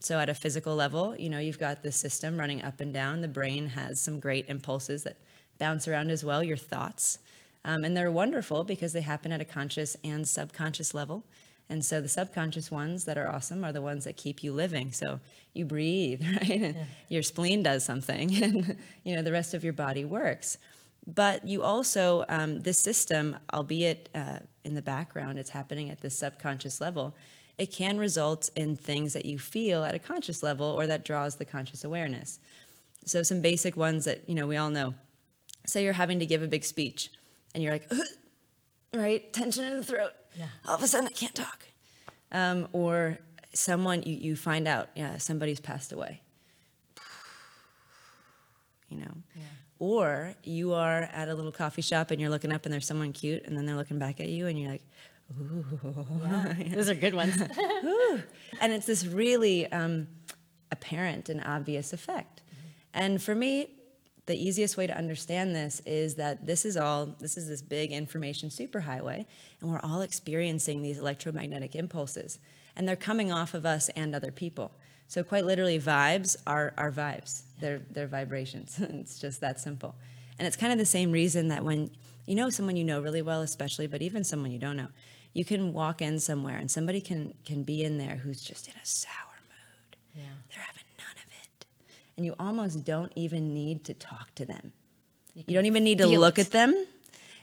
So 0.00 0.18
at 0.18 0.28
a 0.28 0.34
physical 0.34 0.74
level, 0.74 1.14
you 1.16 1.28
know, 1.28 1.38
you've 1.38 1.60
got 1.60 1.82
the 1.82 1.92
system 1.92 2.36
running 2.36 2.62
up 2.62 2.80
and 2.80 2.92
down. 2.92 3.20
The 3.20 3.28
brain 3.28 3.68
has 3.68 4.00
some 4.00 4.18
great 4.18 4.46
impulses 4.48 5.04
that 5.04 5.16
bounce 5.58 5.86
around 5.86 6.10
as 6.10 6.24
well, 6.24 6.42
your 6.42 6.56
thoughts. 6.56 7.18
Um, 7.64 7.84
and 7.84 7.96
they're 7.96 8.10
wonderful 8.10 8.64
because 8.64 8.92
they 8.92 9.02
happen 9.02 9.32
at 9.32 9.40
a 9.40 9.44
conscious 9.44 9.96
and 10.02 10.26
subconscious 10.26 10.94
level. 10.94 11.24
And 11.68 11.84
so 11.84 12.00
the 12.00 12.08
subconscious 12.08 12.70
ones 12.70 13.04
that 13.04 13.16
are 13.16 13.30
awesome 13.30 13.64
are 13.64 13.72
the 13.72 13.80
ones 13.80 14.04
that 14.04 14.16
keep 14.16 14.42
you 14.42 14.52
living. 14.52 14.92
So 14.92 15.20
you 15.54 15.64
breathe, 15.64 16.22
right? 16.40 16.62
And 16.62 16.76
your 17.08 17.22
spleen 17.22 17.62
does 17.62 17.84
something, 17.84 18.34
and 18.42 18.76
you 19.04 19.16
know 19.16 19.22
the 19.22 19.32
rest 19.32 19.54
of 19.54 19.64
your 19.64 19.72
body 19.72 20.04
works. 20.04 20.58
But 21.06 21.46
you 21.46 21.62
also, 21.62 22.24
um, 22.28 22.60
this 22.60 22.78
system, 22.78 23.36
albeit 23.52 24.08
uh, 24.14 24.38
in 24.64 24.74
the 24.74 24.82
background, 24.82 25.38
it's 25.38 25.50
happening 25.50 25.90
at 25.90 26.00
the 26.00 26.10
subconscious 26.10 26.80
level. 26.80 27.16
It 27.58 27.72
can 27.72 27.98
result 27.98 28.50
in 28.54 28.76
things 28.76 29.12
that 29.14 29.24
you 29.24 29.38
feel 29.38 29.82
at 29.84 29.94
a 29.94 29.98
conscious 29.98 30.42
level 30.42 30.66
or 30.66 30.86
that 30.86 31.04
draws 31.04 31.36
the 31.36 31.44
conscious 31.44 31.84
awareness. 31.84 32.38
So, 33.04 33.22
some 33.22 33.40
basic 33.40 33.76
ones 33.76 34.04
that 34.04 34.28
you 34.28 34.34
know 34.34 34.46
we 34.46 34.56
all 34.56 34.70
know. 34.70 34.94
Say 35.66 35.84
you're 35.84 35.92
having 35.92 36.18
to 36.18 36.26
give 36.26 36.42
a 36.42 36.48
big 36.48 36.64
speech, 36.64 37.10
and 37.54 37.62
you're 37.62 37.72
like, 37.72 37.90
right, 38.94 39.32
tension 39.32 39.64
in 39.64 39.76
the 39.78 39.84
throat. 39.84 40.12
Yeah. 40.36 40.46
All 40.66 40.74
of 40.74 40.82
a 40.82 40.88
sudden, 40.88 41.08
I 41.08 41.12
can't 41.12 41.34
talk. 41.34 41.66
Um, 42.30 42.68
or 42.72 43.18
someone 43.52 44.02
you, 44.02 44.14
you 44.16 44.36
find 44.36 44.66
out, 44.66 44.88
yeah, 44.94 45.18
somebody's 45.18 45.60
passed 45.60 45.92
away. 45.92 46.22
You 48.88 48.98
know. 48.98 49.14
Yeah. 49.34 49.42
Or 49.78 50.34
you 50.44 50.74
are 50.74 51.02
at 51.12 51.28
a 51.28 51.34
little 51.34 51.52
coffee 51.52 51.82
shop 51.82 52.10
and 52.10 52.20
you're 52.20 52.30
looking 52.30 52.52
up 52.52 52.64
and 52.64 52.72
there's 52.72 52.86
someone 52.86 53.12
cute 53.12 53.42
and 53.44 53.56
then 53.56 53.66
they're 53.66 53.76
looking 53.76 53.98
back 53.98 54.20
at 54.20 54.28
you 54.28 54.46
and 54.46 54.58
you're 54.58 54.70
like, 54.70 54.84
ooh, 55.40 55.64
Those 56.70 56.88
are 56.88 56.94
good 56.94 57.14
ones. 57.14 57.40
and 58.60 58.72
it's 58.72 58.86
this 58.86 59.04
really 59.04 59.70
um, 59.72 60.06
apparent 60.70 61.28
and 61.28 61.42
obvious 61.44 61.92
effect. 61.92 62.42
And 62.94 63.20
for 63.20 63.34
me, 63.34 63.70
the 64.26 64.36
easiest 64.36 64.76
way 64.76 64.86
to 64.86 64.96
understand 64.96 65.54
this 65.54 65.82
is 65.84 66.14
that 66.14 66.46
this 66.46 66.64
is 66.64 66.76
all 66.76 67.06
this 67.18 67.36
is 67.36 67.48
this 67.48 67.62
big 67.62 67.92
information 67.92 68.48
superhighway, 68.48 69.26
and 69.60 69.70
we're 69.70 69.80
all 69.82 70.00
experiencing 70.00 70.82
these 70.82 70.98
electromagnetic 70.98 71.74
impulses, 71.74 72.38
and 72.76 72.86
they're 72.86 72.96
coming 72.96 73.32
off 73.32 73.54
of 73.54 73.66
us 73.66 73.88
and 73.90 74.14
other 74.14 74.30
people. 74.30 74.72
So 75.08 75.22
quite 75.22 75.44
literally, 75.44 75.78
vibes 75.78 76.36
are 76.46 76.72
are 76.76 76.92
vibes. 76.92 77.42
They're 77.60 77.82
they're 77.90 78.06
vibrations. 78.06 78.78
it's 78.80 79.18
just 79.18 79.40
that 79.40 79.60
simple. 79.60 79.94
And 80.38 80.46
it's 80.46 80.56
kind 80.56 80.72
of 80.72 80.78
the 80.78 80.86
same 80.86 81.12
reason 81.12 81.48
that 81.48 81.64
when 81.64 81.90
you 82.26 82.34
know 82.34 82.48
someone 82.48 82.76
you 82.76 82.84
know 82.84 83.00
really 83.02 83.22
well, 83.22 83.42
especially, 83.42 83.86
but 83.86 84.02
even 84.02 84.24
someone 84.24 84.50
you 84.52 84.58
don't 84.58 84.76
know, 84.76 84.88
you 85.32 85.44
can 85.44 85.72
walk 85.72 86.00
in 86.00 86.18
somewhere 86.18 86.56
and 86.56 86.70
somebody 86.70 87.00
can 87.00 87.34
can 87.44 87.62
be 87.62 87.82
in 87.82 87.98
there 87.98 88.16
who's 88.16 88.40
just 88.40 88.68
in 88.68 88.74
a 88.74 88.86
sour 88.86 89.12
mood. 89.48 89.96
Yeah. 90.14 90.22
They're 90.50 90.62
having 90.62 90.64
none 90.64 90.70
of 90.70 90.80
it. 90.80 90.81
And 92.22 92.26
you 92.28 92.36
almost 92.38 92.84
don't 92.84 93.10
even 93.16 93.52
need 93.52 93.82
to 93.86 93.94
talk 93.94 94.32
to 94.36 94.44
them. 94.44 94.72
You 95.34 95.54
don't 95.54 95.66
even 95.66 95.82
need 95.82 95.98
to 95.98 96.06
look 96.06 96.38
it. 96.38 96.46
at 96.46 96.52
them. 96.52 96.86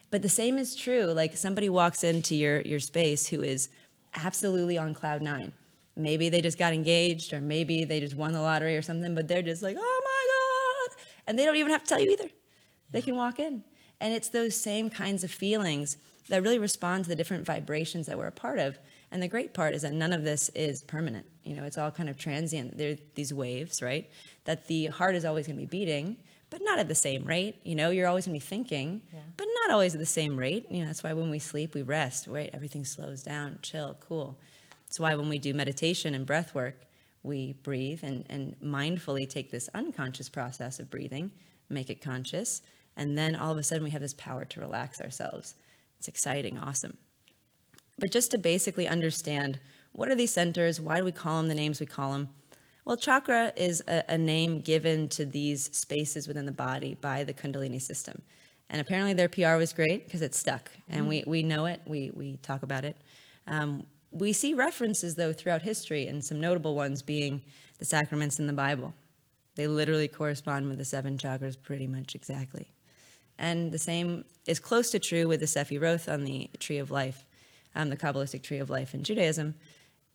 But 0.10 0.22
the 0.22 0.30
same 0.30 0.58
is 0.58 0.74
true. 0.74 1.08
Like 1.08 1.36
somebody 1.36 1.68
walks 1.68 2.02
into 2.02 2.34
your, 2.34 2.62
your 2.62 2.80
space 2.80 3.28
who 3.28 3.42
is 3.42 3.68
absolutely 4.16 4.78
on 4.78 4.94
cloud 4.94 5.22
nine. 5.22 5.52
Maybe 5.98 6.30
they 6.30 6.40
just 6.40 6.58
got 6.58 6.72
engaged, 6.72 7.34
or 7.34 7.42
maybe 7.42 7.84
they 7.84 8.00
just 8.00 8.16
won 8.16 8.32
the 8.32 8.40
lottery 8.40 8.78
or 8.78 8.82
something, 8.82 9.14
but 9.14 9.28
they're 9.28 9.42
just 9.42 9.62
like, 9.62 9.76
oh 9.78 10.02
my 10.06 10.94
God. 10.96 11.04
And 11.28 11.38
they 11.38 11.44
don't 11.44 11.58
even 11.58 11.74
have 11.74 11.84
to 11.84 11.90
tell 11.90 12.00
you 12.00 12.12
either. 12.12 12.30
They 12.92 13.02
can 13.02 13.18
walk 13.18 13.38
in. 13.38 13.66
And 14.00 14.14
it's 14.14 14.30
those 14.30 14.56
same 14.56 14.90
kinds 14.90 15.26
of 15.26 15.30
feelings 15.30 15.98
that 16.30 16.42
really 16.42 16.58
respond 16.58 17.04
to 17.04 17.10
the 17.10 17.18
different 17.18 17.46
vibrations 17.46 18.06
that 18.06 18.18
we're 18.18 18.28
a 18.28 18.32
part 18.32 18.60
of. 18.60 18.80
And 19.12 19.22
the 19.24 19.28
great 19.28 19.54
part 19.54 19.74
is 19.74 19.82
that 19.82 19.94
none 19.94 20.14
of 20.14 20.24
this 20.24 20.50
is 20.50 20.84
permanent. 20.84 21.26
You 21.44 21.56
know, 21.56 21.64
it's 21.64 21.78
all 21.78 21.90
kind 21.92 22.10
of 22.10 22.18
transient. 22.18 22.78
There 22.78 22.92
are 22.92 22.98
these 23.16 23.34
waves, 23.34 23.82
right? 23.82 24.10
That 24.46 24.68
the 24.68 24.88
heart 24.88 25.16
is 25.16 25.26
always 25.26 25.48
going 25.48 25.58
to 25.58 25.66
be 25.66 25.66
beating, 25.66 26.18
but 26.50 26.62
not 26.64 26.80
at 26.80 26.88
the 26.88 26.96
same 26.96 27.26
rate. 27.26 27.56
You 27.64 27.76
know, 27.76 27.90
you're 27.90 28.08
always 28.08 28.28
going 28.28 28.40
to 28.40 28.46
be 28.46 28.48
thinking, 28.48 29.02
but 29.38 29.48
not 29.62 29.74
always 29.74 29.94
at 29.94 30.00
the 30.00 30.06
same 30.06 30.38
rate. 30.38 30.68
You 30.70 30.82
know, 30.82 30.88
that's 30.88 31.04
why 31.04 31.14
when 31.14 31.30
we 31.30 31.40
sleep, 31.40 31.74
we 31.74 31.82
rest, 31.82 32.28
right? 32.28 32.50
Everything 32.54 32.86
slows 32.86 33.24
down, 33.24 33.60
chill, 33.62 33.98
cool. 34.00 34.38
That's 34.86 35.00
why 35.00 35.16
when 35.16 35.30
we 35.30 35.40
do 35.40 35.54
meditation 35.54 36.14
and 36.14 36.26
breath 36.26 36.54
work, 36.54 36.86
we 37.24 37.54
breathe 37.64 38.00
and, 38.04 38.26
and 38.30 38.56
mindfully 38.64 39.28
take 39.28 39.52
this 39.52 39.70
unconscious 39.74 40.30
process 40.30 40.80
of 40.80 40.90
breathing, 40.90 41.32
make 41.70 41.90
it 41.90 42.02
conscious, 42.02 42.62
and 42.96 43.18
then 43.18 43.36
all 43.36 43.52
of 43.52 43.58
a 43.58 43.64
sudden 43.64 43.84
we 43.84 43.90
have 43.92 44.02
this 44.02 44.14
power 44.14 44.46
to 44.46 44.60
relax 44.60 45.02
ourselves. 45.02 45.56
It's 45.98 46.08
exciting, 46.08 46.58
awesome. 46.58 46.98
But 48.00 48.12
just 48.12 48.32
to 48.32 48.38
basically 48.38 48.88
understand 48.88 49.60
what 49.92 50.10
are 50.10 50.16
these 50.16 50.34
centers? 50.34 50.80
Why 50.80 50.98
do 50.98 51.04
we 51.04 51.12
call 51.12 51.38
them 51.38 51.48
the 51.48 51.56
names 51.56 51.80
we 51.80 51.86
call 51.86 52.14
them? 52.14 52.30
Well, 52.86 52.98
chakra 52.98 53.54
is 53.56 53.84
a, 53.88 54.04
a 54.10 54.18
name 54.18 54.62
given 54.62 55.10
to 55.10 55.26
these 55.26 55.70
spaces 55.76 56.28
within 56.28 56.46
the 56.46 56.52
body 56.52 56.98
by 57.00 57.24
the 57.24 57.34
Kundalini 57.34 57.82
system. 57.82 58.22
And 58.70 58.80
apparently 58.80 59.14
their 59.14 59.30
PR 59.30 59.58
was 59.58 59.74
great 59.74 60.06
because 60.06 60.22
it's 60.22 60.38
stuck. 60.38 60.72
And 60.88 61.08
we, 61.08 61.24
we 61.26 61.44
know 61.44 61.66
it, 61.66 61.82
we, 61.86 62.12
we 62.14 62.38
talk 62.38 62.64
about 62.64 62.86
it. 62.86 62.96
Um, 63.48 63.86
we 64.12 64.34
see 64.34 64.54
references, 64.54 65.16
though, 65.16 65.34
throughout 65.34 65.62
history, 65.62 66.08
and 66.08 66.24
some 66.24 66.40
notable 66.40 66.76
ones 66.76 67.02
being 67.02 67.42
the 67.78 67.86
sacraments 67.86 68.40
in 68.40 68.48
the 68.48 68.54
Bible. 68.54 68.94
They 69.56 69.68
literally 69.68 70.08
correspond 70.08 70.70
with 70.70 70.78
the 70.78 70.86
seven 70.86 71.18
chakras 71.18 71.62
pretty 71.62 71.88
much 71.88 72.16
exactly. 72.16 72.72
And 73.38 73.72
the 73.72 73.80
same 73.80 74.26
is 74.48 74.60
close 74.60 74.92
to 74.92 75.00
true 75.00 75.28
with 75.28 75.40
the 75.40 75.46
Sephiroth 75.46 76.12
on 76.12 76.24
the 76.24 76.50
Tree 76.60 76.78
of 76.78 76.92
Life, 76.92 77.26
um, 77.76 77.90
the 77.90 77.98
Kabbalistic 77.98 78.44
Tree 78.44 78.60
of 78.60 78.70
Life 78.70 78.94
in 78.94 79.04
Judaism. 79.04 79.56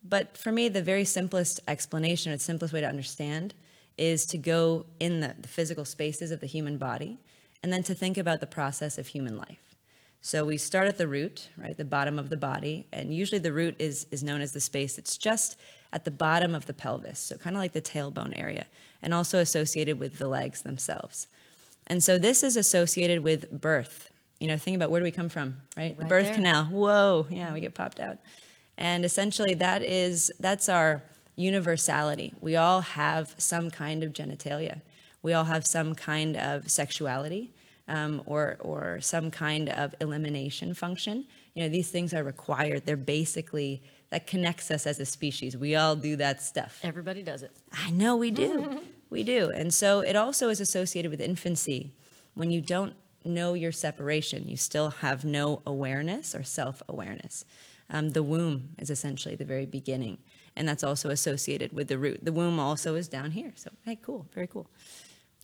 But 0.03 0.37
for 0.37 0.51
me, 0.51 0.69
the 0.69 0.81
very 0.81 1.05
simplest 1.05 1.59
explanation, 1.67 2.31
or 2.31 2.35
the 2.35 2.43
simplest 2.43 2.73
way 2.73 2.81
to 2.81 2.87
understand, 2.87 3.53
is 3.97 4.25
to 4.27 4.37
go 4.37 4.85
in 4.99 5.21
the, 5.21 5.35
the 5.39 5.47
physical 5.47 5.85
spaces 5.85 6.31
of 6.31 6.41
the 6.41 6.47
human 6.47 6.77
body 6.77 7.17
and 7.63 7.71
then 7.73 7.83
to 7.83 7.95
think 7.95 8.17
about 8.17 8.39
the 8.39 8.47
process 8.47 8.97
of 8.97 9.07
human 9.07 9.37
life. 9.37 9.75
So 10.21 10.43
we 10.43 10.57
start 10.57 10.87
at 10.87 10.97
the 10.97 11.07
root, 11.07 11.49
right, 11.55 11.77
the 11.77 11.85
bottom 11.85 12.17
of 12.17 12.29
the 12.29 12.37
body, 12.37 12.87
and 12.91 13.13
usually 13.13 13.39
the 13.39 13.53
root 13.53 13.75
is, 13.79 14.07
is 14.09 14.23
known 14.23 14.41
as 14.41 14.53
the 14.53 14.59
space 14.59 14.95
that's 14.95 15.17
just 15.17 15.55
at 15.93 16.03
the 16.03 16.11
bottom 16.11 16.55
of 16.55 16.65
the 16.65 16.73
pelvis, 16.73 17.19
so 17.19 17.37
kind 17.37 17.55
of 17.55 17.61
like 17.61 17.73
the 17.73 17.81
tailbone 17.81 18.33
area, 18.35 18.65
and 19.01 19.13
also 19.13 19.39
associated 19.39 19.99
with 19.99 20.17
the 20.17 20.27
legs 20.27 20.63
themselves. 20.63 21.27
And 21.87 22.03
so 22.03 22.17
this 22.17 22.43
is 22.43 22.57
associated 22.57 23.23
with 23.23 23.51
birth. 23.51 24.09
You 24.39 24.47
know, 24.47 24.57
think 24.57 24.75
about 24.75 24.91
where 24.91 24.99
do 24.99 25.05
we 25.05 25.11
come 25.11 25.29
from, 25.29 25.57
right? 25.77 25.97
the 25.97 26.05
birth 26.05 26.25
there. 26.25 26.35
canal. 26.35 26.65
Whoa, 26.65 27.27
yeah, 27.29 27.53
we 27.53 27.61
get 27.61 27.73
popped 27.73 27.99
out. 27.99 28.17
And 28.77 29.05
essentially 29.05 29.53
that 29.55 29.81
is 29.81 30.31
that's 30.39 30.67
our 30.67 31.01
universality. 31.35 32.33
We 32.41 32.55
all 32.55 32.81
have 32.81 33.33
some 33.37 33.69
kind 33.69 34.03
of 34.03 34.13
genitalia. 34.13 34.81
We 35.21 35.33
all 35.33 35.45
have 35.45 35.65
some 35.65 35.95
kind 35.95 36.35
of 36.35 36.69
sexuality 36.69 37.51
um, 37.87 38.21
or 38.25 38.57
or 38.59 38.99
some 39.01 39.31
kind 39.31 39.69
of 39.69 39.95
elimination 40.01 40.73
function. 40.73 41.25
You 41.53 41.63
know, 41.63 41.69
these 41.69 41.89
things 41.89 42.13
are 42.13 42.23
required. 42.23 42.85
They're 42.85 42.97
basically 42.97 43.81
that 44.09 44.27
connects 44.27 44.69
us 44.69 44.85
as 44.85 44.99
a 44.99 45.05
species. 45.05 45.57
We 45.57 45.75
all 45.75 45.95
do 45.95 46.15
that 46.17 46.41
stuff. 46.41 46.79
Everybody 46.83 47.23
does 47.23 47.43
it. 47.43 47.51
I 47.73 47.89
know 47.91 48.15
we 48.15 48.31
do. 48.31 48.81
we 49.09 49.23
do. 49.23 49.49
And 49.49 49.73
so 49.73 50.01
it 50.01 50.15
also 50.15 50.49
is 50.49 50.59
associated 50.59 51.09
with 51.11 51.21
infancy. 51.21 51.91
When 52.33 52.51
you 52.51 52.59
don't 52.61 52.93
know 53.25 53.53
your 53.53 53.71
separation, 53.71 54.47
you 54.47 54.57
still 54.57 54.89
have 54.89 55.25
no 55.25 55.61
awareness 55.65 56.35
or 56.35 56.43
self 56.43 56.81
awareness. 56.87 57.45
Um, 57.89 58.09
the 58.11 58.23
womb 58.23 58.69
is 58.79 58.89
essentially 58.89 59.35
the 59.35 59.45
very 59.45 59.65
beginning. 59.65 60.17
And 60.55 60.67
that's 60.67 60.83
also 60.83 61.09
associated 61.09 61.73
with 61.73 61.87
the 61.87 61.97
root. 61.97 62.23
The 62.23 62.31
womb 62.31 62.59
also 62.59 62.95
is 62.95 63.07
down 63.07 63.31
here. 63.31 63.51
So, 63.55 63.71
hey, 63.83 63.97
cool. 64.01 64.25
Very 64.33 64.47
cool. 64.47 64.69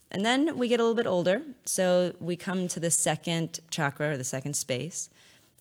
And 0.09 0.25
then 0.25 0.57
we 0.57 0.67
get 0.67 0.79
a 0.79 0.83
little 0.83 0.95
bit 0.95 1.07
older. 1.07 1.41
So 1.65 2.13
we 2.19 2.35
come 2.35 2.67
to 2.69 2.79
the 2.79 2.91
second 2.91 3.59
chakra 3.69 4.11
or 4.11 4.17
the 4.17 4.23
second 4.23 4.55
space. 4.55 5.09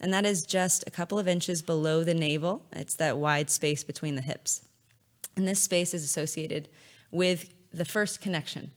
And 0.00 0.12
that 0.14 0.24
is 0.24 0.44
just 0.44 0.84
a 0.86 0.90
couple 0.90 1.18
of 1.18 1.28
inches 1.28 1.62
below 1.62 2.04
the 2.04 2.14
navel. 2.14 2.64
It's 2.72 2.94
that 2.94 3.18
wide 3.18 3.50
space 3.50 3.84
between 3.84 4.14
the 4.14 4.22
hips. 4.22 4.62
And 5.36 5.46
this 5.46 5.62
space 5.62 5.94
is 5.94 6.04
associated 6.04 6.68
with 7.10 7.52
the 7.72 7.84
first 7.84 8.20
connection. 8.20 8.72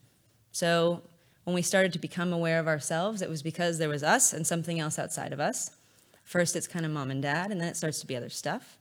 So 0.51 1.01
when 1.43 1.53
we 1.53 1.61
started 1.61 1.93
to 1.93 1.99
become 1.99 2.31
aware 2.31 2.59
of 2.59 2.67
ourselves, 2.67 3.21
it 3.21 3.29
was 3.29 3.43
because 3.43 3.77
there 3.77 3.89
was 3.89 4.03
us 4.03 4.33
and 4.33 4.47
something 4.47 4.79
else 4.79 4.97
outside 4.97 5.33
of 5.33 5.39
us. 5.39 5.71
First, 6.23 6.55
it's 6.55 6.67
kind 6.67 6.85
of 6.85 6.91
mom 6.91 7.11
and 7.11 7.21
dad, 7.21 7.51
and 7.51 7.59
then 7.59 7.67
it 7.67 7.75
starts 7.75 7.99
to 7.99 8.07
be 8.07 8.15
other 8.15 8.29
stuff. 8.29 8.77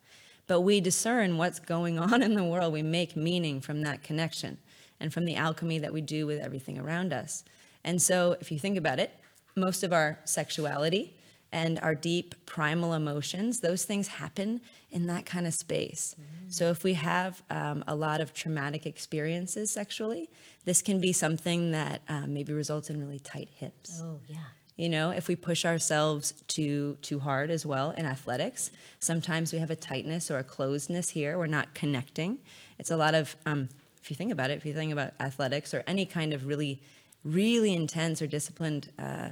But 0.46 0.60
we 0.60 0.80
discern 0.80 1.38
what's 1.38 1.58
going 1.58 1.98
on 1.98 2.22
in 2.22 2.34
the 2.34 2.44
world. 2.44 2.72
We 2.72 2.82
make 2.82 3.16
meaning 3.16 3.60
from 3.60 3.82
that 3.82 4.02
connection 4.02 4.58
and 5.00 5.12
from 5.12 5.24
the 5.24 5.34
alchemy 5.34 5.78
that 5.80 5.92
we 5.92 6.00
do 6.00 6.26
with 6.26 6.40
everything 6.40 6.78
around 6.78 7.12
us. 7.12 7.44
And 7.84 8.00
so, 8.00 8.36
if 8.40 8.52
you 8.52 8.58
think 8.58 8.76
about 8.76 9.00
it, 9.00 9.18
most 9.56 9.82
of 9.82 9.92
our 9.92 10.20
sexuality 10.24 11.16
and 11.52 11.78
our 11.80 11.94
deep 11.94 12.34
primal 12.46 12.94
emotions, 12.94 13.60
those 13.60 13.84
things 13.84 14.08
happen 14.08 14.60
in 14.90 15.06
that 15.06 15.26
kind 15.26 15.46
of 15.46 15.54
space. 15.54 16.16
Mm-hmm. 16.18 16.50
So, 16.50 16.70
if 16.70 16.82
we 16.82 16.94
have 16.94 17.42
um, 17.50 17.84
a 17.86 17.94
lot 17.94 18.20
of 18.20 18.32
traumatic 18.32 18.86
experiences 18.86 19.70
sexually, 19.70 20.30
this 20.64 20.82
can 20.82 21.00
be 21.00 21.12
something 21.12 21.72
that 21.72 22.02
um, 22.08 22.32
maybe 22.32 22.52
results 22.52 22.90
in 22.90 22.98
really 22.98 23.18
tight 23.18 23.48
hips. 23.54 24.00
Oh, 24.02 24.20
yeah. 24.28 24.38
You 24.76 24.88
know, 24.88 25.10
if 25.10 25.28
we 25.28 25.36
push 25.36 25.64
ourselves 25.64 26.32
too 26.48 26.96
too 27.02 27.18
hard 27.18 27.50
as 27.50 27.66
well 27.66 27.90
in 27.90 28.06
athletics, 28.06 28.70
sometimes 29.00 29.52
we 29.52 29.58
have 29.58 29.70
a 29.70 29.76
tightness 29.76 30.30
or 30.30 30.38
a 30.38 30.44
closedness 30.44 31.10
here. 31.10 31.38
We're 31.38 31.46
not 31.46 31.74
connecting. 31.74 32.38
It's 32.78 32.90
a 32.90 32.96
lot 32.96 33.14
of, 33.14 33.36
um, 33.44 33.68
if 34.02 34.10
you 34.10 34.16
think 34.16 34.32
about 34.32 34.50
it, 34.50 34.56
if 34.56 34.64
you 34.64 34.72
think 34.72 34.92
about 34.92 35.12
athletics 35.20 35.74
or 35.74 35.84
any 35.86 36.06
kind 36.06 36.32
of 36.32 36.46
really, 36.46 36.82
really 37.22 37.74
intense 37.74 38.22
or 38.22 38.26
disciplined 38.26 38.90
uh, 38.98 39.30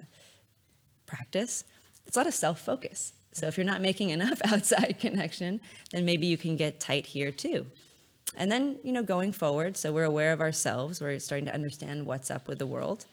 practice, 1.07 1.65
it's 2.07 2.17
a 2.17 2.21
lot 2.21 2.27
of 2.27 2.35
self 2.35 2.61
focus. 2.61 3.13
So 3.33 3.47
if 3.47 3.57
you're 3.57 3.67
not 3.67 3.81
making 3.81 4.11
enough 4.11 4.41
outside 4.45 4.97
connection, 5.01 5.61
then 5.93 6.05
maybe 6.05 6.27
you 6.27 6.37
can 6.37 6.57
get 6.57 6.81
tight 6.81 7.07
here 7.07 7.31
too. 7.31 7.67
And 8.37 8.51
then, 8.51 8.79
you 8.85 8.93
know, 8.93 9.03
going 9.03 9.33
forward, 9.33 9.77
so 9.77 9.93
we're 9.93 10.05
aware 10.05 10.33
of 10.33 10.41
ourselves, 10.41 11.01
we're 11.01 11.19
starting 11.19 11.47
to 11.47 11.55
understand 11.55 12.07
what's 12.07 12.31
up 12.31 12.47
with 12.47 12.59
the 12.59 12.67
world. 12.67 13.07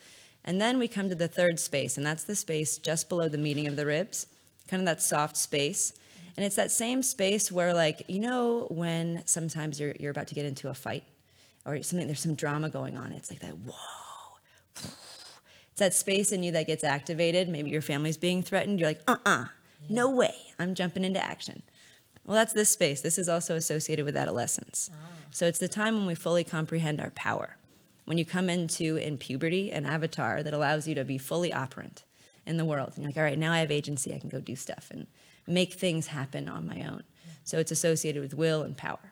And 0.45 0.61
then 0.61 0.77
we 0.77 0.87
come 0.87 1.09
to 1.09 1.15
the 1.15 1.27
third 1.27 1.59
space, 1.59 1.97
and 1.97 2.05
that's 2.05 2.23
the 2.23 2.35
space 2.35 2.77
just 2.77 3.09
below 3.09 3.27
the 3.27 3.37
meeting 3.37 3.67
of 3.67 3.75
the 3.75 3.85
ribs, 3.85 4.27
kind 4.67 4.79
of 4.81 4.85
that 4.85 5.01
soft 5.01 5.35
space. 5.35 5.93
And 6.37 6.45
it's 6.45 6.55
that 6.55 6.71
same 6.71 7.01
space 7.01 7.51
where, 7.51 7.73
like, 7.73 8.03
you 8.07 8.19
know, 8.19 8.67
when 8.69 9.23
sometimes 9.25 9.79
you're, 9.79 9.95
you're 9.99 10.11
about 10.11 10.27
to 10.27 10.35
get 10.35 10.45
into 10.45 10.69
a 10.69 10.73
fight 10.73 11.03
or 11.65 11.81
something, 11.81 12.07
there's 12.07 12.21
some 12.21 12.35
drama 12.35 12.69
going 12.69 12.95
on. 12.95 13.11
It's 13.11 13.31
like 13.31 13.39
that, 13.39 13.57
whoa. 13.57 13.73
It's 15.77 15.81
that 15.81 15.93
space 15.93 16.31
in 16.31 16.41
you 16.41 16.51
that 16.53 16.65
gets 16.65 16.83
activated. 16.83 17.47
Maybe 17.47 17.69
your 17.69 17.83
family's 17.83 18.17
being 18.17 18.41
threatened. 18.41 18.79
You're 18.79 18.89
like, 18.89 19.01
uh 19.07 19.17
uh-uh, 19.23 19.41
uh, 19.43 19.45
no 19.87 20.09
way. 20.09 20.33
I'm 20.57 20.73
jumping 20.73 21.03
into 21.03 21.23
action. 21.23 21.61
Well, 22.25 22.35
that's 22.35 22.51
this 22.51 22.71
space. 22.71 23.01
This 23.01 23.19
is 23.19 23.29
also 23.29 23.55
associated 23.55 24.03
with 24.03 24.17
adolescence. 24.17 24.89
Ah. 24.91 25.09
So 25.29 25.45
it's 25.45 25.59
the 25.59 25.67
time 25.67 25.93
when 25.95 26.07
we 26.07 26.15
fully 26.15 26.43
comprehend 26.43 26.99
our 26.99 27.11
power. 27.11 27.57
When 28.05 28.17
you 28.17 28.25
come 28.25 28.49
into 28.49 28.95
in 28.95 29.19
puberty 29.19 29.71
an 29.71 29.85
avatar 29.85 30.41
that 30.41 30.51
allows 30.51 30.87
you 30.87 30.95
to 30.95 31.05
be 31.05 31.19
fully 31.19 31.53
operant 31.53 32.03
in 32.43 32.57
the 32.57 32.65
world. 32.65 32.93
And 32.95 33.03
you're 33.03 33.09
like, 33.09 33.17
all 33.17 33.21
right, 33.21 33.37
now 33.37 33.51
I 33.51 33.59
have 33.59 33.69
agency. 33.69 34.15
I 34.15 34.17
can 34.17 34.29
go 34.29 34.39
do 34.39 34.55
stuff 34.55 34.87
and 34.89 35.05
make 35.45 35.73
things 35.73 36.07
happen 36.07 36.49
on 36.49 36.65
my 36.65 36.81
own. 36.89 37.03
So 37.43 37.59
it's 37.59 37.71
associated 37.71 38.23
with 38.23 38.33
will 38.33 38.63
and 38.63 38.75
power. 38.75 39.11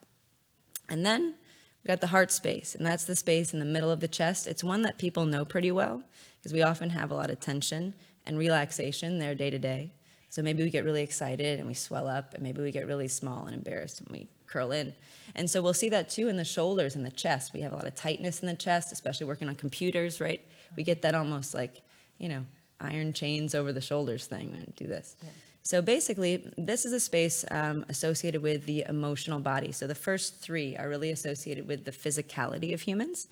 And 0.90 1.06
then 1.06 1.36
we've 1.84 1.90
got 1.90 2.02
the 2.02 2.08
heart 2.08 2.32
space, 2.32 2.74
and 2.74 2.84
that's 2.84 3.06
the 3.06 3.16
space 3.16 3.54
in 3.54 3.60
the 3.60 3.66
middle 3.66 3.92
of 3.92 4.00
the 4.00 4.08
chest. 4.08 4.48
It's 4.48 4.64
one 4.64 4.82
that 4.82 4.98
people 4.98 5.28
know 5.28 5.46
pretty 5.46 5.72
well 5.72 6.02
because 6.46 6.54
we 6.54 6.62
often 6.62 6.92
have 6.92 7.10
a 7.10 7.16
lot 7.16 7.32
of 7.32 7.40
tension 7.40 7.92
and 8.28 8.38
relaxation 8.38 9.18
there 9.18 9.34
day 9.34 9.50
to 9.50 9.58
day. 9.58 9.92
So 10.30 10.44
maybe 10.44 10.62
we 10.62 10.70
get 10.70 10.86
really 10.86 11.02
excited 11.02 11.58
and 11.58 11.68
we 11.68 11.74
swell 11.74 12.08
up, 12.08 12.36
and 12.36 12.44
maybe 12.44 12.62
we 12.62 12.72
get 12.72 12.86
really 12.86 13.08
small 13.08 13.48
and 13.48 13.56
embarrassed 13.56 14.00
and 14.02 14.10
we 14.10 14.28
curl 14.46 14.72
in. 14.72 14.94
And 15.34 15.50
so 15.50 15.60
we'll 15.64 15.74
see 15.74 15.90
that 15.90 16.08
too 16.08 16.28
in 16.28 16.38
the 16.38 16.46
shoulders 16.46 16.96
and 16.96 17.03
the 17.03 17.10
chest. 17.10 17.51
We 17.51 17.62
have 17.62 17.74
a 17.74 17.75
lot 17.75 17.88
of 17.88 17.96
tightness 17.96 18.42
in 18.42 18.48
the 18.48 18.53
chest, 18.53 18.92
especially 18.92 19.25
working 19.25 19.50
on 19.50 19.55
computers, 19.55 20.22
right? 20.22 20.40
We 20.77 20.84
get 20.84 21.01
that 21.01 21.16
almost 21.16 21.55
like, 21.55 21.81
you 22.20 22.29
know, 22.29 22.46
iron 22.79 23.12
chains 23.12 23.55
over 23.55 23.74
the 23.74 23.81
shoulders 23.81 24.27
thing 24.27 24.51
when 24.51 24.72
do 24.75 24.86
this. 24.86 25.16
Yeah. 25.24 25.29
So 25.64 25.81
basically, 25.81 26.48
this 26.60 26.86
is 26.86 26.94
a 26.94 27.00
space 27.00 27.44
um, 27.50 27.86
associated 27.90 28.44
with 28.44 28.68
the 28.68 28.86
emotional 28.88 29.40
body. 29.40 29.72
So 29.72 29.88
the 29.88 29.96
first 29.96 30.36
three 30.42 30.77
are 30.77 30.88
really 30.88 31.10
associated 31.10 31.68
with 31.68 31.86
the 31.86 31.92
physicality 31.92 32.72
of 32.72 32.81
humans, 32.81 33.29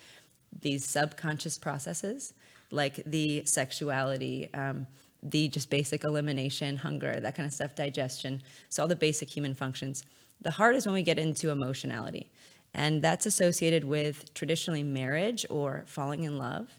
these 0.61 0.83
subconscious 0.83 1.59
processes, 1.59 2.33
like 2.73 3.01
the 3.05 3.43
sexuality, 3.45 4.49
um, 4.53 4.87
the 5.21 5.47
just 5.47 5.69
basic 5.69 6.03
elimination, 6.03 6.77
hunger, 6.77 7.19
that 7.19 7.35
kind 7.35 7.47
of 7.47 7.53
stuff, 7.53 7.75
digestion. 7.75 8.41
So 8.69 8.83
all 8.83 8.89
the 8.89 8.95
basic 8.95 9.29
human 9.29 9.53
functions. 9.53 10.03
The 10.41 10.51
heart 10.51 10.75
is 10.75 10.85
when 10.85 10.93
we 10.93 11.03
get 11.03 11.17
into 11.17 11.51
emotionality, 11.51 12.29
and 12.73 13.01
that's 13.01 13.25
associated 13.25 13.85
with 13.85 14.33
traditionally 14.33 14.83
marriage 14.83 15.45
or 15.49 15.83
falling 15.85 16.23
in 16.23 16.37
love. 16.37 16.69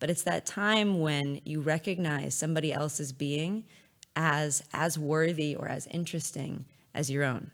But 0.00 0.10
it's 0.10 0.24
that 0.24 0.46
time 0.46 0.98
when 0.98 1.40
you 1.44 1.60
recognize 1.60 2.34
somebody 2.34 2.72
else's 2.72 3.12
being 3.12 3.64
as 4.16 4.64
as 4.72 4.98
worthy 4.98 5.54
or 5.54 5.68
as 5.68 5.86
interesting 5.88 6.64
as 6.94 7.10
your 7.10 7.24
own. 7.24 7.50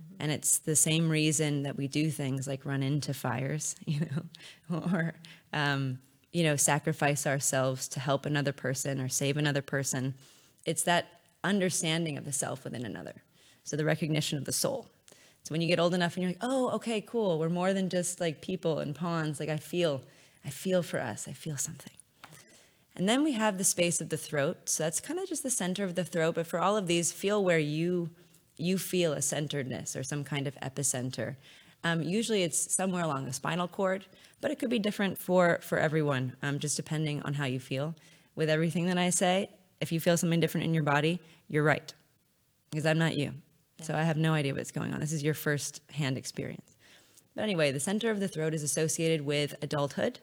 Mm-hmm. 0.00 0.14
And 0.20 0.32
it's 0.32 0.58
the 0.58 0.76
same 0.76 1.08
reason 1.08 1.64
that 1.64 1.76
we 1.76 1.88
do 1.88 2.10
things 2.10 2.46
like 2.46 2.64
run 2.64 2.82
into 2.82 3.12
fires, 3.12 3.76
you 3.84 4.00
know, 4.00 4.82
or 4.92 5.14
um, 5.52 5.98
you 6.32 6.44
know, 6.44 6.56
sacrifice 6.56 7.26
ourselves 7.26 7.88
to 7.88 8.00
help 8.00 8.24
another 8.24 8.52
person 8.52 9.00
or 9.00 9.08
save 9.08 9.36
another 9.36 9.62
person. 9.62 10.14
It's 10.64 10.82
that 10.84 11.20
understanding 11.42 12.18
of 12.18 12.24
the 12.24 12.32
self 12.32 12.64
within 12.64 12.84
another. 12.84 13.22
So 13.64 13.76
the 13.76 13.84
recognition 13.84 14.38
of 14.38 14.44
the 14.44 14.52
soul. 14.52 14.88
So 15.42 15.52
when 15.52 15.60
you 15.60 15.68
get 15.68 15.80
old 15.80 15.94
enough 15.94 16.14
and 16.14 16.22
you're 16.22 16.30
like, 16.30 16.42
oh, 16.42 16.70
okay, 16.70 17.00
cool. 17.00 17.38
We're 17.38 17.48
more 17.48 17.72
than 17.72 17.88
just 17.88 18.20
like 18.20 18.42
people 18.42 18.78
and 18.78 18.94
pawns. 18.94 19.40
Like 19.40 19.48
I 19.48 19.56
feel, 19.56 20.02
I 20.44 20.50
feel 20.50 20.82
for 20.82 21.00
us. 21.00 21.26
I 21.26 21.32
feel 21.32 21.56
something. 21.56 21.92
And 22.94 23.08
then 23.08 23.24
we 23.24 23.32
have 23.32 23.56
the 23.56 23.64
space 23.64 24.00
of 24.00 24.10
the 24.10 24.16
throat. 24.16 24.68
So 24.68 24.82
that's 24.82 25.00
kind 25.00 25.18
of 25.18 25.28
just 25.28 25.42
the 25.42 25.50
center 25.50 25.84
of 25.84 25.94
the 25.94 26.04
throat. 26.04 26.34
But 26.34 26.46
for 26.46 26.58
all 26.58 26.76
of 26.76 26.86
these, 26.86 27.12
feel 27.12 27.42
where 27.42 27.58
you 27.58 28.10
you 28.56 28.76
feel 28.76 29.14
a 29.14 29.22
centeredness 29.22 29.96
or 29.96 30.02
some 30.02 30.22
kind 30.22 30.46
of 30.46 30.54
epicenter. 30.56 31.36
Um, 31.82 32.02
usually 32.02 32.42
it's 32.42 32.74
somewhere 32.74 33.04
along 33.04 33.24
the 33.24 33.32
spinal 33.32 33.68
cord, 33.68 34.06
but 34.40 34.50
it 34.50 34.58
could 34.58 34.70
be 34.70 34.78
different 34.78 35.18
for, 35.18 35.58
for 35.62 35.78
everyone, 35.78 36.36
um, 36.42 36.58
just 36.58 36.76
depending 36.76 37.22
on 37.22 37.34
how 37.34 37.46
you 37.46 37.60
feel. 37.60 37.94
With 38.34 38.50
everything 38.50 38.86
that 38.86 38.98
I 38.98 39.10
say, 39.10 39.50
if 39.80 39.92
you 39.92 40.00
feel 40.00 40.16
something 40.16 40.40
different 40.40 40.66
in 40.66 40.74
your 40.74 40.82
body, 40.82 41.20
you're 41.48 41.64
right, 41.64 41.92
because 42.70 42.86
I'm 42.86 42.98
not 42.98 43.16
you. 43.16 43.32
So 43.82 43.94
I 43.94 44.02
have 44.02 44.16
no 44.16 44.34
idea 44.34 44.54
what's 44.54 44.70
going 44.70 44.92
on. 44.92 45.00
This 45.00 45.12
is 45.12 45.22
your 45.22 45.34
first 45.34 45.80
hand 45.90 46.18
experience. 46.18 46.76
But 47.34 47.42
anyway, 47.42 47.72
the 47.72 47.80
center 47.80 48.10
of 48.10 48.20
the 48.20 48.28
throat 48.28 48.52
is 48.52 48.62
associated 48.62 49.24
with 49.24 49.54
adulthood 49.62 50.20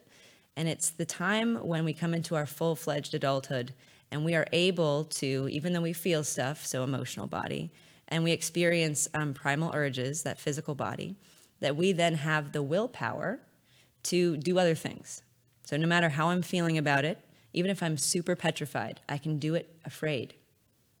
and 0.58 0.68
it's 0.68 0.90
the 0.90 1.04
time 1.04 1.54
when 1.64 1.84
we 1.84 1.92
come 1.92 2.12
into 2.12 2.34
our 2.34 2.44
full 2.44 2.74
fledged 2.74 3.14
adulthood 3.14 3.72
and 4.10 4.24
we 4.24 4.34
are 4.34 4.48
able 4.52 5.04
to, 5.04 5.48
even 5.52 5.72
though 5.72 5.80
we 5.80 5.92
feel 5.92 6.24
stuff, 6.24 6.66
so 6.66 6.82
emotional 6.82 7.28
body, 7.28 7.70
and 8.08 8.24
we 8.24 8.32
experience 8.32 9.06
um, 9.14 9.34
primal 9.34 9.70
urges, 9.72 10.24
that 10.24 10.36
physical 10.36 10.74
body, 10.74 11.14
that 11.60 11.76
we 11.76 11.92
then 11.92 12.14
have 12.14 12.52
the 12.52 12.62
willpower 12.62 13.40
to 14.04 14.36
do 14.36 14.58
other 14.58 14.74
things. 14.74 15.22
So 15.64 15.76
no 15.76 15.86
matter 15.86 16.10
how 16.10 16.28
I'm 16.28 16.42
feeling 16.42 16.78
about 16.78 17.04
it, 17.04 17.18
even 17.52 17.70
if 17.70 17.82
I'm 17.82 17.96
super 17.96 18.36
petrified, 18.36 19.00
I 19.08 19.18
can 19.18 19.38
do 19.38 19.54
it 19.54 19.74
afraid. 19.84 20.34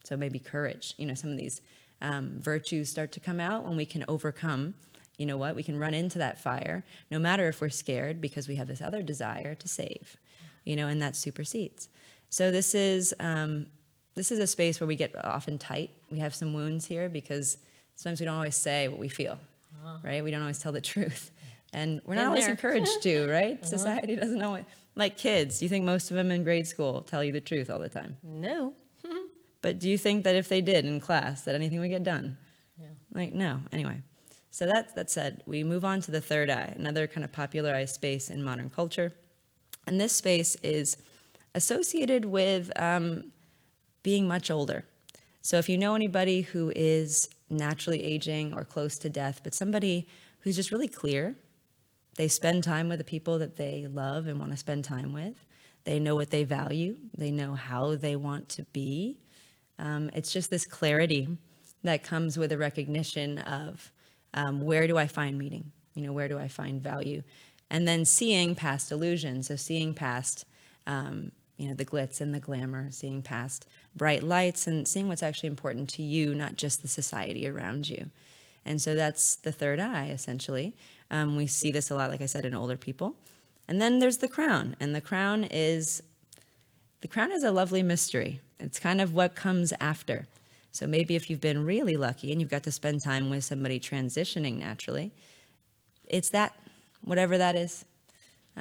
So 0.04 0.16
maybe 0.16 0.38
courage. 0.38 0.94
You 0.96 1.06
know, 1.06 1.14
some 1.14 1.30
of 1.30 1.36
these 1.36 1.60
um, 2.00 2.36
virtues 2.38 2.88
start 2.88 3.12
to 3.12 3.20
come 3.20 3.40
out 3.40 3.64
when 3.64 3.76
we 3.76 3.86
can 3.86 4.04
overcome 4.08 4.74
you 5.18 5.26
know 5.26 5.36
what? 5.36 5.56
We 5.56 5.64
can 5.64 5.78
run 5.78 5.94
into 5.94 6.18
that 6.18 6.40
fire 6.40 6.84
no 7.10 7.18
matter 7.18 7.48
if 7.48 7.60
we're 7.60 7.68
scared 7.68 8.20
because 8.20 8.48
we 8.48 8.54
have 8.54 8.68
this 8.68 8.80
other 8.80 9.02
desire 9.02 9.54
to 9.56 9.68
save, 9.68 10.16
you 10.64 10.76
know, 10.76 10.86
and 10.86 11.02
that 11.02 11.16
supersedes. 11.16 11.88
So 12.30 12.50
this 12.50 12.74
is 12.74 13.12
um, 13.18 13.66
this 14.14 14.30
is 14.30 14.38
a 14.38 14.46
space 14.46 14.80
where 14.80 14.86
we 14.86 14.96
get 14.96 15.12
often 15.24 15.58
tight. 15.58 15.90
We 16.10 16.20
have 16.20 16.34
some 16.34 16.54
wounds 16.54 16.86
here 16.86 17.08
because 17.08 17.58
sometimes 17.96 18.20
we 18.20 18.26
don't 18.26 18.36
always 18.36 18.56
say 18.56 18.86
what 18.88 18.98
we 18.98 19.08
feel, 19.08 19.38
uh-huh. 19.84 19.98
right? 20.02 20.24
We 20.24 20.30
don't 20.30 20.42
always 20.42 20.58
tell 20.58 20.72
the 20.72 20.80
truth, 20.94 21.30
and 21.72 22.00
we're 22.04 22.14
not 22.14 22.26
always 22.26 22.44
there. 22.44 22.50
encouraged 22.50 23.02
to, 23.02 23.26
right? 23.30 23.54
Uh-huh. 23.54 23.66
Society 23.66 24.16
doesn't 24.16 24.42
always 24.42 24.64
like 24.94 25.16
kids. 25.16 25.58
Do 25.58 25.64
you 25.64 25.68
think 25.68 25.84
most 25.84 26.10
of 26.10 26.16
them 26.16 26.30
in 26.30 26.44
grade 26.44 26.66
school 26.66 27.02
tell 27.02 27.22
you 27.22 27.32
the 27.32 27.40
truth 27.40 27.70
all 27.70 27.78
the 27.78 27.88
time? 27.88 28.16
No. 28.22 28.74
but 29.62 29.78
do 29.78 29.88
you 29.88 29.96
think 29.96 30.24
that 30.24 30.34
if 30.34 30.48
they 30.48 30.60
did 30.60 30.84
in 30.84 31.00
class, 31.00 31.42
that 31.42 31.54
anything 31.54 31.80
would 31.80 31.90
get 31.90 32.02
done? 32.02 32.36
Yeah. 32.78 32.88
Like 33.12 33.32
no. 33.32 33.60
Anyway. 33.72 34.02
So 34.50 34.66
that, 34.66 34.96
that 34.96 35.10
said, 35.10 35.42
we 35.46 35.62
move 35.62 35.84
on 35.84 36.00
to 36.00 36.10
the 36.10 36.20
third 36.20 36.50
eye, 36.50 36.74
another 36.76 37.06
kind 37.06 37.22
of 37.22 37.30
popularized 37.30 37.94
space 37.94 38.28
in 38.28 38.42
modern 38.42 38.70
culture. 38.70 39.12
And 39.86 40.00
this 40.00 40.12
space 40.12 40.56
is 40.62 40.96
associated 41.54 42.24
with 42.24 42.72
um, 42.76 43.30
being 44.02 44.26
much 44.26 44.50
older. 44.50 44.84
So 45.42 45.58
if 45.58 45.68
you 45.68 45.78
know 45.78 45.94
anybody 45.94 46.42
who 46.42 46.72
is 46.74 47.28
naturally 47.50 48.02
aging 48.02 48.52
or 48.52 48.64
close 48.64 48.98
to 48.98 49.08
death, 49.08 49.40
but 49.42 49.54
somebody 49.54 50.06
who's 50.40 50.56
just 50.56 50.70
really 50.70 50.88
clear, 50.88 51.36
they 52.16 52.28
spend 52.28 52.64
time 52.64 52.88
with 52.88 52.98
the 52.98 53.04
people 53.04 53.38
that 53.38 53.56
they 53.56 53.86
love 53.90 54.26
and 54.26 54.38
want 54.38 54.50
to 54.52 54.56
spend 54.56 54.84
time 54.84 55.12
with. 55.12 55.44
They 55.84 55.98
know 55.98 56.14
what 56.14 56.30
they 56.30 56.44
value. 56.44 56.96
They 57.16 57.30
know 57.30 57.54
how 57.54 57.94
they 57.94 58.16
want 58.16 58.48
to 58.50 58.64
be. 58.64 59.18
Um, 59.78 60.10
it's 60.12 60.32
just 60.32 60.50
this 60.50 60.66
clarity 60.66 61.28
that 61.84 62.02
comes 62.02 62.36
with 62.36 62.52
a 62.52 62.58
recognition 62.58 63.38
of 63.38 63.92
um, 64.34 64.60
where 64.60 64.86
do 64.86 64.98
I 64.98 65.06
find 65.06 65.38
meaning? 65.38 65.72
You 65.94 66.06
know, 66.06 66.12
where 66.12 66.28
do 66.28 66.38
I 66.38 66.48
find 66.48 66.82
value? 66.82 67.22
And 67.70 67.86
then 67.86 68.04
seeing 68.04 68.54
past 68.54 68.90
illusions, 68.92 69.48
so 69.48 69.56
seeing 69.56 69.94
past, 69.94 70.44
um, 70.86 71.32
you 71.56 71.68
know, 71.68 71.74
the 71.74 71.84
glitz 71.84 72.20
and 72.20 72.34
the 72.34 72.40
glamour, 72.40 72.90
seeing 72.90 73.22
past 73.22 73.66
bright 73.98 74.22
lights 74.22 74.66
and 74.66 74.88
seeing 74.88 75.08
what's 75.08 75.22
actually 75.22 75.48
important 75.48 75.90
to 75.90 76.02
you, 76.02 76.34
not 76.34 76.56
just 76.56 76.80
the 76.80 76.88
society 76.88 77.46
around 77.46 77.90
you. 77.90 78.10
And 78.64 78.80
so 78.80 78.94
that's 78.94 79.36
the 79.36 79.52
third 79.52 79.80
eye, 79.80 80.08
essentially. 80.08 80.74
Um, 81.10 81.36
we 81.36 81.46
see 81.46 81.70
this 81.70 81.90
a 81.90 81.94
lot, 81.94 82.10
like 82.10 82.22
I 82.22 82.26
said, 82.26 82.44
in 82.44 82.54
older 82.54 82.76
people. 82.76 83.16
And 83.66 83.80
then 83.82 83.98
there's 83.98 84.18
the 84.18 84.28
crown, 84.28 84.76
and 84.80 84.94
the 84.94 85.00
crown 85.00 85.44
is 85.44 86.02
the 87.00 87.08
crown 87.08 87.30
is 87.30 87.44
a 87.44 87.52
lovely 87.52 87.82
mystery. 87.82 88.40
It's 88.58 88.80
kind 88.80 89.00
of 89.00 89.14
what 89.14 89.34
comes 89.34 89.72
after. 89.78 90.26
So 90.72 90.86
maybe 90.86 91.14
if 91.14 91.30
you've 91.30 91.40
been 91.40 91.64
really 91.64 91.96
lucky 91.96 92.32
and 92.32 92.40
you've 92.40 92.50
got 92.50 92.64
to 92.64 92.72
spend 92.72 93.02
time 93.02 93.30
with 93.30 93.44
somebody 93.44 93.78
transitioning 93.78 94.58
naturally, 94.58 95.12
it's 96.06 96.30
that, 96.30 96.58
whatever 97.02 97.38
that 97.38 97.54
is. 97.54 97.84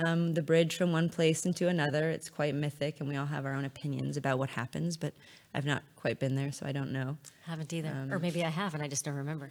Um, 0.06 0.34
the 0.36 0.44
bridge 0.44 0.76
from 0.76 0.92
one 0.92 1.10
place 1.10 1.46
into 1.46 1.68
another. 1.68 2.10
It's 2.12 2.30
quite 2.30 2.54
mythic, 2.54 3.00
and 3.00 3.10
we 3.10 3.16
all 3.16 3.26
have 3.26 3.46
our 3.46 3.54
own 3.54 3.66
opinions 3.66 4.16
about 4.16 4.38
what 4.38 4.50
happens, 4.50 4.96
but 4.96 5.14
I've 5.54 5.66
not 5.66 5.82
quite 5.96 6.20
been 6.20 6.36
there, 6.36 6.52
so 6.52 6.66
I 6.68 6.72
don't 6.72 6.92
know. 6.92 7.18
Haven't 7.46 7.74
either. 7.74 8.08
or 8.12 8.20
maybe 8.20 8.46
I 8.46 8.50
have 8.50 8.74
and 8.76 8.84
I 8.84 8.88
just 8.88 9.04
don't 9.04 9.16
remember. 9.16 9.50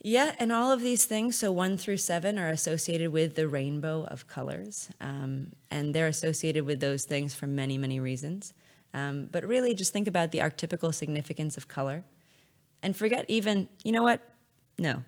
Yeah, 0.00 0.36
and 0.38 0.52
all 0.52 0.70
of 0.70 0.80
these 0.80 1.06
things, 1.06 1.36
so 1.36 1.50
one 1.50 1.76
through 1.76 1.96
seven, 1.96 2.38
are 2.38 2.50
associated 2.50 3.10
with 3.10 3.34
the 3.34 3.48
rainbow 3.48 4.04
of 4.04 4.28
colors. 4.28 4.88
Um, 5.00 5.48
and 5.70 5.92
they're 5.92 6.06
associated 6.06 6.64
with 6.64 6.78
those 6.78 7.04
things 7.04 7.34
for 7.34 7.48
many, 7.48 7.76
many 7.76 7.98
reasons. 7.98 8.54
Um, 8.94 9.28
but 9.32 9.44
really, 9.44 9.74
just 9.74 9.92
think 9.92 10.06
about 10.06 10.30
the 10.30 10.38
archetypical 10.38 10.94
significance 10.94 11.56
of 11.56 11.66
color. 11.66 12.04
And 12.82 12.96
forget 12.96 13.24
even, 13.28 13.68
you 13.82 13.90
know 13.90 14.04
what? 14.04 14.20
No. 14.78 15.02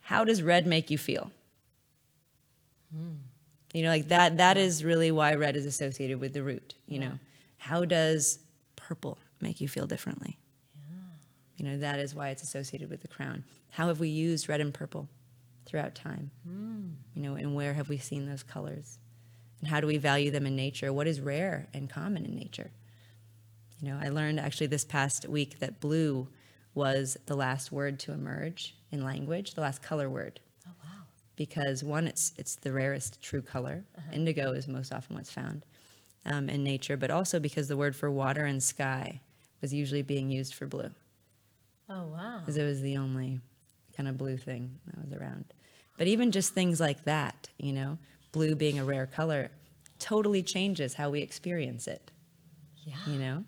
How 0.00 0.24
does 0.24 0.42
red 0.42 0.66
make 0.66 0.90
you 0.90 0.98
feel? 0.98 1.32
You 3.72 3.84
know, 3.84 3.90
like 3.90 4.08
that, 4.08 4.38
that 4.38 4.56
is 4.56 4.84
really 4.84 5.10
why 5.12 5.34
red 5.34 5.56
is 5.56 5.64
associated 5.64 6.20
with 6.20 6.32
the 6.32 6.42
root. 6.42 6.74
You 6.86 6.98
know, 6.98 7.12
how 7.58 7.84
does 7.84 8.40
purple 8.76 9.18
make 9.40 9.60
you 9.60 9.68
feel 9.68 9.86
differently? 9.86 10.38
You 11.60 11.66
know, 11.66 11.78
that 11.78 11.98
is 11.98 12.14
why 12.14 12.30
it's 12.30 12.42
associated 12.42 12.88
with 12.88 13.02
the 13.02 13.08
crown. 13.08 13.44
How 13.68 13.88
have 13.88 14.00
we 14.00 14.08
used 14.08 14.48
red 14.48 14.62
and 14.62 14.72
purple 14.72 15.10
throughout 15.66 15.94
time? 15.94 16.30
Hmm. 16.46 16.92
You 17.14 17.22
know, 17.22 17.34
and 17.34 17.54
where 17.54 17.74
have 17.74 17.90
we 17.90 17.98
seen 17.98 18.26
those 18.26 18.42
colors? 18.42 18.98
And 19.60 19.68
how 19.68 19.80
do 19.82 19.86
we 19.86 19.98
value 19.98 20.30
them 20.30 20.46
in 20.46 20.56
nature? 20.56 20.90
What 20.90 21.06
is 21.06 21.20
rare 21.20 21.68
and 21.74 21.90
common 21.90 22.24
in 22.24 22.34
nature? 22.34 22.70
You 23.78 23.90
know, 23.90 24.00
I 24.02 24.08
learned 24.08 24.40
actually 24.40 24.68
this 24.68 24.86
past 24.86 25.28
week 25.28 25.58
that 25.58 25.80
blue 25.80 26.28
was 26.74 27.18
the 27.26 27.36
last 27.36 27.70
word 27.70 27.98
to 28.00 28.12
emerge 28.12 28.74
in 28.90 29.04
language, 29.04 29.52
the 29.52 29.60
last 29.60 29.82
color 29.82 30.08
word. 30.08 30.40
Because 31.40 31.82
one, 31.82 32.06
it's 32.06 32.34
it's 32.36 32.56
the 32.56 32.70
rarest 32.70 33.22
true 33.22 33.40
color. 33.40 33.82
Indigo 34.12 34.52
is 34.52 34.68
most 34.68 34.92
often 34.92 35.16
what's 35.16 35.32
found 35.32 35.64
um, 36.26 36.50
in 36.50 36.62
nature, 36.62 36.98
but 36.98 37.10
also 37.10 37.40
because 37.40 37.66
the 37.66 37.78
word 37.78 37.96
for 37.96 38.10
water 38.10 38.44
and 38.44 38.62
sky 38.62 39.20
was 39.62 39.72
usually 39.72 40.02
being 40.02 40.28
used 40.28 40.52
for 40.54 40.66
blue 40.66 40.90
Oh, 41.88 42.08
wow. 42.08 42.40
because 42.40 42.58
it 42.58 42.64
was 42.64 42.82
the 42.82 42.98
only 42.98 43.40
kind 43.96 44.06
of 44.06 44.18
blue 44.18 44.36
thing 44.36 44.78
that 44.86 45.02
was 45.02 45.14
around. 45.18 45.46
But 45.96 46.08
even 46.08 46.30
just 46.30 46.52
things 46.52 46.78
like 46.78 47.04
that, 47.04 47.48
you 47.56 47.72
know, 47.72 47.96
blue 48.32 48.54
being 48.54 48.78
a 48.78 48.84
rare 48.84 49.06
color, 49.06 49.50
totally 49.98 50.42
changes 50.42 50.92
how 50.92 51.08
we 51.08 51.22
experience 51.22 51.86
it, 51.88 52.10
Yeah. 52.84 52.96
you 53.06 53.18
know? 53.18 53.44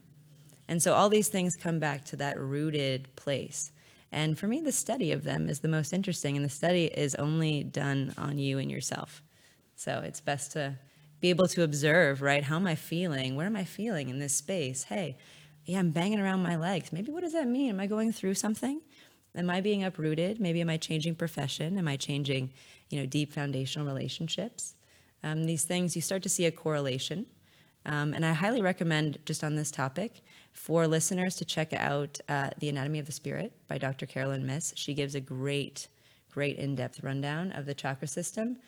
And 0.66 0.82
so 0.82 0.94
all 0.94 1.10
these 1.10 1.28
things 1.28 1.56
come 1.56 1.78
back 1.78 2.06
to 2.06 2.16
that 2.16 2.38
rooted 2.40 3.14
place. 3.16 3.70
And 4.12 4.38
for 4.38 4.46
me, 4.46 4.60
the 4.60 4.72
study 4.72 5.10
of 5.10 5.24
them 5.24 5.48
is 5.48 5.60
the 5.60 5.68
most 5.68 5.92
interesting, 5.92 6.36
and 6.36 6.44
the 6.44 6.50
study 6.50 6.84
is 6.84 7.14
only 7.14 7.64
done 7.64 8.12
on 8.18 8.38
you 8.38 8.58
and 8.58 8.70
yourself. 8.70 9.22
So 9.74 10.02
it's 10.04 10.20
best 10.20 10.52
to 10.52 10.74
be 11.20 11.30
able 11.30 11.48
to 11.48 11.62
observe, 11.62 12.20
right? 12.20 12.44
How 12.44 12.56
am 12.56 12.66
I 12.66 12.74
feeling? 12.74 13.36
What 13.36 13.46
am 13.46 13.56
I 13.56 13.64
feeling 13.64 14.10
in 14.10 14.18
this 14.18 14.34
space? 14.34 14.84
Hey, 14.84 15.16
yeah, 15.64 15.78
I'm 15.78 15.90
banging 15.90 16.20
around 16.20 16.42
my 16.42 16.56
legs. 16.56 16.92
Maybe 16.92 17.10
what 17.10 17.22
does 17.22 17.32
that 17.32 17.48
mean? 17.48 17.70
Am 17.70 17.80
I 17.80 17.86
going 17.86 18.12
through 18.12 18.34
something? 18.34 18.82
Am 19.34 19.48
I 19.48 19.60
being 19.60 19.82
uprooted? 19.82 20.40
Maybe 20.40 20.60
am 20.60 20.68
I 20.68 20.76
changing 20.76 21.14
profession? 21.14 21.78
Am 21.78 21.88
I 21.88 21.96
changing, 21.96 22.52
you 22.90 23.00
know, 23.00 23.06
deep 23.06 23.32
foundational 23.32 23.86
relationships? 23.86 24.74
Um, 25.22 25.44
these 25.44 25.64
things, 25.64 25.96
you 25.96 26.02
start 26.02 26.22
to 26.24 26.28
see 26.28 26.44
a 26.44 26.50
correlation. 26.50 27.26
Um, 27.84 28.14
and 28.14 28.24
I 28.24 28.32
highly 28.32 28.62
recommend, 28.62 29.18
just 29.24 29.42
on 29.42 29.56
this 29.56 29.70
topic, 29.70 30.22
for 30.52 30.86
listeners 30.86 31.36
to 31.36 31.44
check 31.44 31.72
out 31.72 32.20
uh, 32.28 32.50
The 32.58 32.68
Anatomy 32.68 32.98
of 32.98 33.06
the 33.06 33.12
Spirit 33.12 33.52
by 33.68 33.78
Dr. 33.78 34.06
Caroline 34.06 34.46
Myss. 34.46 34.72
She 34.76 34.94
gives 34.94 35.14
a 35.14 35.20
great, 35.20 35.88
great 36.30 36.58
in 36.58 36.74
depth 36.74 37.02
rundown 37.02 37.52
of 37.52 37.66
the 37.66 37.74
chakra 37.74 38.06
system 38.08 38.58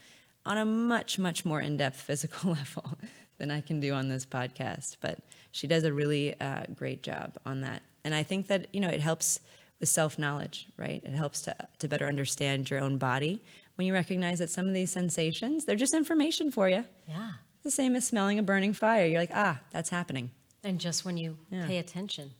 on 0.46 0.58
a 0.58 0.64
much, 0.64 1.18
much 1.18 1.44
more 1.44 1.60
in 1.60 1.76
depth 1.76 2.00
physical 2.00 2.52
level 2.52 2.98
than 3.38 3.50
I 3.50 3.60
can 3.60 3.80
do 3.80 3.92
on 3.92 4.08
this 4.08 4.26
podcast. 4.26 4.96
But 5.00 5.18
she 5.52 5.66
does 5.66 5.84
a 5.84 5.92
really 5.92 6.38
uh, 6.40 6.64
great 6.74 7.02
job 7.02 7.36
on 7.46 7.60
that. 7.60 7.82
And 8.04 8.14
I 8.14 8.22
think 8.22 8.48
that, 8.48 8.66
you 8.72 8.80
know, 8.80 8.88
it 8.88 9.00
helps 9.00 9.40
with 9.80 9.88
self 9.88 10.18
knowledge, 10.18 10.66
right? 10.76 11.02
It 11.04 11.14
helps 11.14 11.42
to, 11.42 11.56
to 11.78 11.88
better 11.88 12.06
understand 12.06 12.70
your 12.70 12.80
own 12.80 12.98
body 12.98 13.42
when 13.76 13.86
you 13.86 13.92
recognize 13.92 14.38
that 14.38 14.50
some 14.50 14.68
of 14.68 14.74
these 14.74 14.90
sensations, 14.90 15.64
they're 15.64 15.76
just 15.76 15.94
information 15.94 16.50
for 16.50 16.68
you. 16.68 16.84
Yeah. 17.08 17.32
The 17.64 17.70
same 17.70 17.96
as 17.96 18.06
smelling 18.06 18.38
a 18.38 18.42
burning 18.42 18.72
fire. 18.74 19.06
You're 19.06 19.20
like, 19.20 19.30
ah, 19.34 19.60
that's 19.70 19.88
happening. 19.90 20.30
And 20.62 20.78
just 20.78 21.04
when 21.04 21.16
you 21.16 21.38
Yeah. 21.50 21.66
pay 21.66 21.78
attention. 21.78 22.32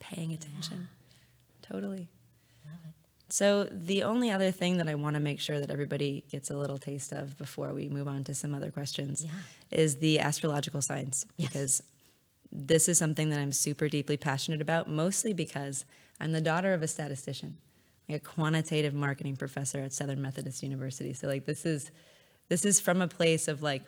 Paying 0.00 0.32
attention. 0.32 0.88
Totally. 1.62 2.08
So, 3.30 3.64
the 3.64 4.02
only 4.04 4.30
other 4.30 4.52
thing 4.52 4.76
that 4.76 4.86
I 4.88 4.94
want 4.94 5.14
to 5.14 5.20
make 5.20 5.40
sure 5.40 5.58
that 5.58 5.70
everybody 5.70 6.24
gets 6.30 6.50
a 6.50 6.56
little 6.56 6.78
taste 6.78 7.10
of 7.10 7.36
before 7.36 7.72
we 7.72 7.88
move 7.88 8.06
on 8.06 8.22
to 8.24 8.34
some 8.34 8.54
other 8.54 8.70
questions 8.70 9.24
Yeah. 9.24 9.30
is 9.70 9.96
the 9.96 10.20
astrological 10.20 10.80
signs. 10.82 11.26
Yes. 11.36 11.48
Because 11.48 11.82
this 12.52 12.88
is 12.88 12.96
something 12.98 13.30
that 13.30 13.40
I'm 13.40 13.50
super 13.50 13.88
deeply 13.88 14.16
passionate 14.16 14.60
about, 14.60 14.88
mostly 14.88 15.32
because 15.32 15.84
I'm 16.20 16.32
the 16.32 16.40
daughter 16.42 16.74
of 16.74 16.82
a 16.82 16.86
statistician, 16.86 17.56
like 18.08 18.18
a 18.22 18.24
quantitative 18.24 18.94
marketing 18.94 19.36
professor 19.36 19.80
at 19.80 19.92
Southern 19.92 20.22
Methodist 20.22 20.62
University. 20.62 21.12
So, 21.12 21.26
like, 21.26 21.44
this 21.46 21.66
is 21.66 21.90
this 22.48 22.64
is 22.64 22.78
from 22.78 23.00
a 23.02 23.08
place 23.08 23.48
of 23.48 23.62
like, 23.62 23.82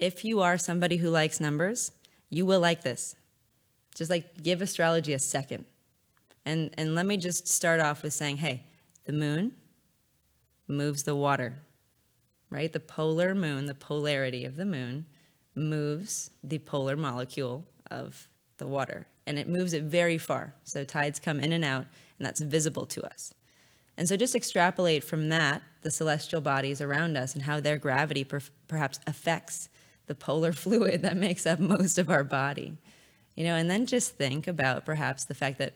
if 0.00 0.24
you 0.24 0.40
are 0.40 0.58
somebody 0.58 0.96
who 0.96 1.10
likes 1.10 1.40
numbers, 1.40 1.92
you 2.30 2.46
will 2.46 2.60
like 2.60 2.82
this. 2.82 3.16
Just 3.94 4.10
like 4.10 4.42
give 4.42 4.62
astrology 4.62 5.12
a 5.12 5.18
second. 5.18 5.64
And 6.44 6.70
and 6.78 6.94
let 6.94 7.06
me 7.06 7.16
just 7.16 7.48
start 7.48 7.80
off 7.80 8.02
with 8.02 8.12
saying, 8.12 8.38
hey, 8.38 8.64
the 9.04 9.12
moon 9.12 9.52
moves 10.66 11.02
the 11.02 11.16
water. 11.16 11.54
Right? 12.50 12.72
The 12.72 12.80
polar 12.80 13.34
moon, 13.34 13.66
the 13.66 13.74
polarity 13.74 14.44
of 14.44 14.56
the 14.56 14.64
moon 14.64 15.06
moves 15.54 16.30
the 16.42 16.58
polar 16.58 16.96
molecule 16.96 17.66
of 17.90 18.28
the 18.58 18.66
water 18.66 19.06
and 19.26 19.38
it 19.38 19.48
moves 19.48 19.72
it 19.72 19.84
very 19.84 20.16
far. 20.16 20.54
So 20.64 20.84
tides 20.84 21.20
come 21.20 21.40
in 21.40 21.52
and 21.52 21.64
out 21.64 21.86
and 22.18 22.26
that's 22.26 22.40
visible 22.40 22.86
to 22.86 23.04
us. 23.04 23.34
And 23.96 24.08
so 24.08 24.16
just 24.16 24.34
extrapolate 24.34 25.04
from 25.04 25.28
that 25.28 25.62
the 25.82 25.90
celestial 25.90 26.40
bodies 26.40 26.80
around 26.80 27.16
us 27.16 27.34
and 27.34 27.42
how 27.42 27.60
their 27.60 27.76
gravity 27.76 28.24
per- 28.24 28.40
perhaps 28.68 29.00
affects 29.06 29.68
the 30.08 30.14
polar 30.14 30.52
fluid 30.64 31.02
that 31.02 31.16
makes 31.16 31.46
up 31.46 31.58
most 31.60 31.98
of 31.98 32.10
our 32.10 32.24
body. 32.24 32.76
You 33.36 33.44
know, 33.44 33.54
and 33.54 33.70
then 33.70 33.86
just 33.86 34.16
think 34.16 34.48
about 34.48 34.84
perhaps 34.84 35.24
the 35.24 35.34
fact 35.34 35.58
that 35.58 35.74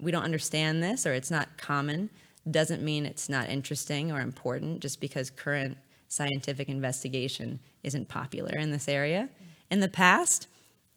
we 0.00 0.12
don't 0.12 0.22
understand 0.22 0.80
this 0.82 1.04
or 1.06 1.12
it's 1.12 1.30
not 1.30 1.58
common 1.58 2.08
doesn't 2.48 2.82
mean 2.82 3.04
it's 3.04 3.28
not 3.28 3.48
interesting 3.50 4.12
or 4.12 4.20
important 4.20 4.80
just 4.80 5.00
because 5.00 5.28
current 5.28 5.76
scientific 6.06 6.68
investigation 6.68 7.58
isn't 7.82 8.08
popular 8.08 8.56
in 8.56 8.70
this 8.70 8.88
area. 8.88 9.28
In 9.70 9.80
the 9.80 9.88
past, 9.88 10.46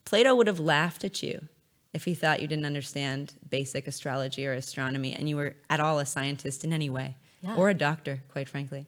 Plato 0.05 0.35
would 0.35 0.47
have 0.47 0.59
laughed 0.59 1.03
at 1.03 1.21
you 1.23 1.47
if 1.93 2.05
he 2.05 2.13
thought 2.13 2.41
you 2.41 2.47
didn't 2.47 2.65
understand 2.65 3.33
basic 3.49 3.87
astrology 3.87 4.45
or 4.47 4.53
astronomy 4.53 5.13
and 5.13 5.27
you 5.27 5.35
were 5.35 5.55
at 5.69 5.79
all 5.79 5.99
a 5.99 6.05
scientist 6.05 6.63
in 6.63 6.71
any 6.71 6.89
way 6.89 7.17
Yeah. 7.41 7.55
or 7.55 7.69
a 7.69 7.73
doctor, 7.73 8.21
quite 8.29 8.47
frankly. 8.47 8.85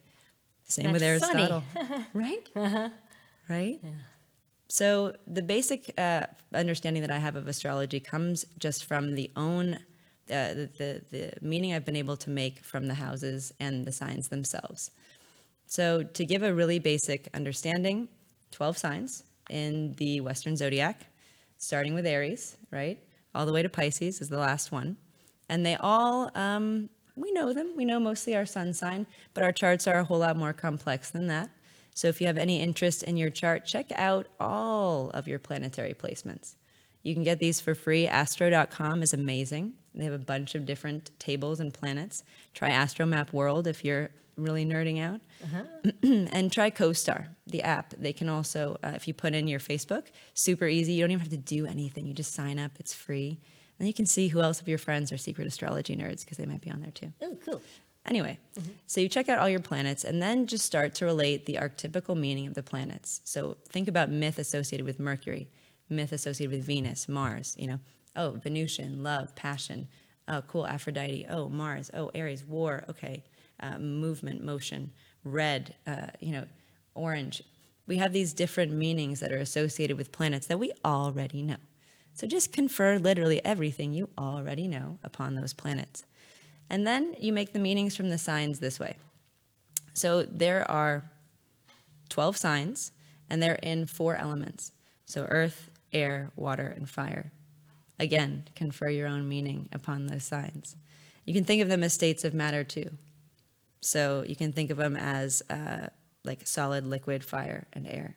Same 0.65 0.91
with 0.93 1.01
That's 1.01 1.25
funny. 1.25 1.41
Aristotle. 1.43 1.63
right? 2.13 2.47
Uh-huh. 2.55 2.89
Right? 3.49 3.79
So 4.69 5.13
the 5.27 5.43
basic 5.43 5.93
uh, 5.99 6.25
understanding 6.53 7.01
that 7.01 7.11
I 7.11 7.19
have 7.19 7.35
of 7.35 7.47
astrology 7.47 7.99
comes 7.99 8.45
just 8.57 8.85
from 8.85 9.13
the 9.15 9.29
own 9.35 9.77
uh, 10.29 10.53
the, 10.53 10.69
the 10.77 11.01
the 11.11 11.33
meaning 11.41 11.73
I've 11.73 11.85
been 11.85 11.97
able 11.97 12.17
to 12.17 12.29
make 12.29 12.59
from 12.59 12.87
the 12.87 12.93
houses 12.93 13.53
and 13.59 13.85
the 13.85 13.91
signs 13.91 14.29
themselves. 14.29 14.89
So 15.67 16.03
to 16.03 16.25
give 16.25 16.43
a 16.43 16.53
really 16.53 16.79
basic 16.79 17.27
understanding, 17.33 18.07
twelve 18.51 18.77
signs 18.77 19.23
in 19.49 19.93
the 19.95 20.21
Western 20.21 20.55
zodiac, 20.55 21.07
starting 21.57 21.93
with 21.93 22.05
Aries, 22.05 22.57
right, 22.71 22.97
all 23.35 23.45
the 23.45 23.51
way 23.51 23.61
to 23.61 23.69
Pisces 23.69 24.21
is 24.21 24.29
the 24.29 24.37
last 24.37 24.71
one, 24.71 24.95
and 25.49 25.65
they 25.65 25.75
all 25.75 26.31
um, 26.35 26.89
we 27.15 27.31
know 27.33 27.53
them. 27.53 27.73
We 27.75 27.85
know 27.85 27.99
mostly 27.99 28.35
our 28.35 28.45
sun 28.45 28.73
sign, 28.73 29.05
but 29.33 29.43
our 29.43 29.51
charts 29.51 29.87
are 29.87 29.99
a 29.99 30.03
whole 30.03 30.19
lot 30.19 30.37
more 30.37 30.53
complex 30.53 31.11
than 31.11 31.27
that. 31.27 31.49
So 31.93 32.07
if 32.07 32.19
you 32.19 32.27
have 32.27 32.37
any 32.37 32.61
interest 32.61 33.03
in 33.03 33.17
your 33.17 33.29
chart, 33.29 33.65
check 33.65 33.91
out 33.95 34.27
all 34.39 35.09
of 35.11 35.27
your 35.27 35.39
planetary 35.39 35.93
placements. 35.93 36.55
You 37.03 37.13
can 37.13 37.23
get 37.23 37.39
these 37.39 37.59
for 37.59 37.75
free. 37.75 38.07
Astro.com 38.07 39.03
is 39.03 39.13
amazing. 39.13 39.73
They 39.93 40.05
have 40.05 40.13
a 40.13 40.19
bunch 40.19 40.55
of 40.55 40.65
different 40.65 41.11
tables 41.19 41.59
and 41.59 41.73
planets. 41.73 42.23
Try 42.53 42.71
Astromap 42.71 43.33
World 43.33 43.67
if 43.67 43.83
you're 43.83 44.09
really 44.37 44.65
nerding 44.65 45.01
out. 45.01 45.21
and 46.33 46.51
try 46.51 46.71
CoStar, 46.71 47.27
the 47.45 47.61
app. 47.61 47.93
They 47.97 48.13
can 48.13 48.29
also, 48.29 48.77
uh, 48.83 48.93
if 48.95 49.07
you 49.07 49.13
put 49.13 49.35
in 49.35 49.47
your 49.47 49.59
Facebook, 49.59 50.07
super 50.33 50.65
easy. 50.65 50.93
You 50.93 51.03
don't 51.03 51.11
even 51.11 51.19
have 51.19 51.29
to 51.29 51.37
do 51.37 51.67
anything. 51.67 52.07
You 52.07 52.13
just 52.13 52.33
sign 52.33 52.57
up, 52.57 52.71
it's 52.79 52.93
free. 52.93 53.39
And 53.79 53.87
you 53.87 53.93
can 53.93 54.05
see 54.05 54.29
who 54.29 54.41
else 54.41 54.61
of 54.61 54.67
your 54.67 54.77
friends 54.77 55.11
are 55.11 55.17
secret 55.17 55.45
astrology 55.47 55.95
nerds 55.95 56.21
because 56.21 56.37
they 56.37 56.45
might 56.45 56.61
be 56.61 56.71
on 56.71 56.79
there 56.79 56.91
too. 56.91 57.11
Oh, 57.21 57.37
cool. 57.43 57.61
Anyway, 58.05 58.37
so 58.85 58.99
you 58.99 59.07
check 59.07 59.29
out 59.29 59.39
all 59.39 59.47
your 59.47 59.61
planets 59.61 60.03
and 60.03 60.21
then 60.21 60.45
just 60.45 60.65
start 60.65 60.93
to 60.95 61.05
relate 61.05 61.45
the 61.45 61.55
archetypical 61.55 62.17
meaning 62.17 62.47
of 62.47 62.53
the 62.53 62.63
planets. 62.63 63.21
So 63.23 63.55
think 63.69 63.87
about 63.87 64.09
myth 64.09 64.37
associated 64.37 64.85
with 64.85 64.99
Mercury, 64.99 65.47
myth 65.89 66.11
associated 66.11 66.53
with 66.53 66.65
Venus, 66.65 67.07
Mars, 67.07 67.55
you 67.57 67.67
know. 67.67 67.79
Oh, 68.15 68.31
Venusian, 68.43 69.03
love, 69.03 69.33
passion. 69.35 69.87
Oh, 70.27 70.41
cool, 70.47 70.67
Aphrodite. 70.67 71.25
Oh, 71.29 71.49
Mars. 71.49 71.89
Oh, 71.93 72.11
Ares, 72.13 72.43
war. 72.45 72.83
Okay, 72.89 73.23
uh, 73.61 73.77
movement, 73.79 74.43
motion. 74.43 74.91
Red, 75.23 75.75
uh, 75.87 76.07
you 76.19 76.33
know, 76.33 76.45
orange. 76.95 77.41
We 77.87 77.97
have 77.97 78.13
these 78.13 78.33
different 78.33 78.71
meanings 78.71 79.19
that 79.21 79.31
are 79.31 79.37
associated 79.37 79.97
with 79.97 80.11
planets 80.11 80.47
that 80.47 80.59
we 80.59 80.71
already 80.85 81.41
know. 81.41 81.57
So 82.13 82.27
just 82.27 82.53
confer 82.53 82.99
literally 82.99 83.43
everything 83.43 83.93
you 83.93 84.09
already 84.17 84.67
know 84.67 84.99
upon 85.03 85.35
those 85.35 85.53
planets. 85.53 86.05
And 86.73 86.87
then 86.87 87.15
you 87.19 87.33
make 87.33 87.53
the 87.53 87.59
meanings 87.59 87.95
from 87.95 88.09
the 88.09 88.17
signs 88.17 88.57
this 88.57 88.79
way. 88.79 88.95
So 89.93 90.23
there 90.23 90.69
are 90.71 91.03
12 92.09 92.35
signs, 92.35 92.91
and 93.29 93.43
they're 93.43 93.59
in 93.61 93.85
four 93.85 94.15
elements. 94.15 94.71
So 95.05 95.27
earth, 95.29 95.69
air, 95.93 96.31
water, 96.35 96.73
and 96.75 96.89
fire. 96.89 97.31
Again, 97.99 98.45
confer 98.55 98.89
your 98.89 99.07
own 99.07 99.29
meaning 99.29 99.69
upon 99.71 100.07
those 100.07 100.23
signs. 100.23 100.75
You 101.25 101.35
can 101.35 101.43
think 101.43 101.61
of 101.61 101.69
them 101.69 101.83
as 101.83 101.93
states 101.93 102.23
of 102.23 102.33
matter 102.33 102.63
too. 102.63 102.89
So 103.81 104.25
you 104.27 104.35
can 104.35 104.51
think 104.51 104.71
of 104.71 104.77
them 104.77 104.95
as 104.95 105.43
uh, 105.51 105.89
like 106.23 106.47
solid, 106.47 106.87
liquid, 106.87 107.23
fire, 107.23 107.67
and 107.73 107.85
air. 107.85 108.15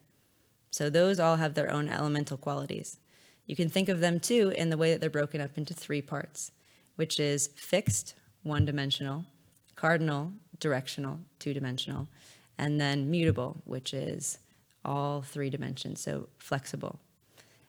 So 0.70 0.88
those 0.88 1.20
all 1.20 1.36
have 1.36 1.52
their 1.52 1.70
own 1.70 1.90
elemental 1.90 2.38
qualities. 2.38 2.96
You 3.44 3.54
can 3.54 3.68
think 3.68 3.90
of 3.90 4.00
them 4.00 4.18
too 4.18 4.54
in 4.56 4.70
the 4.70 4.78
way 4.78 4.92
that 4.92 5.02
they're 5.02 5.10
broken 5.10 5.42
up 5.42 5.58
into 5.58 5.74
three 5.74 6.00
parts, 6.00 6.52
which 6.94 7.20
is 7.20 7.48
fixed, 7.48 8.14
one 8.46 8.64
dimensional, 8.64 9.24
cardinal, 9.74 10.32
directional, 10.60 11.18
two 11.38 11.52
dimensional, 11.52 12.08
and 12.58 12.80
then 12.80 13.10
mutable, 13.10 13.60
which 13.64 13.92
is 13.92 14.38
all 14.84 15.20
three 15.20 15.50
dimensions, 15.50 16.00
so 16.00 16.28
flexible. 16.38 16.98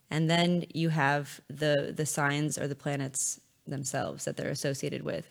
And 0.10 0.30
then 0.30 0.66
you 0.74 0.90
have 0.90 1.42
the, 1.50 1.94
the 1.96 2.06
signs 2.06 2.58
or 2.58 2.68
the 2.68 2.76
planets 2.76 3.42
themselves 3.66 4.24
that 4.26 4.38
they're 4.38 4.52
associated 4.52 5.02
with. 5.02 5.28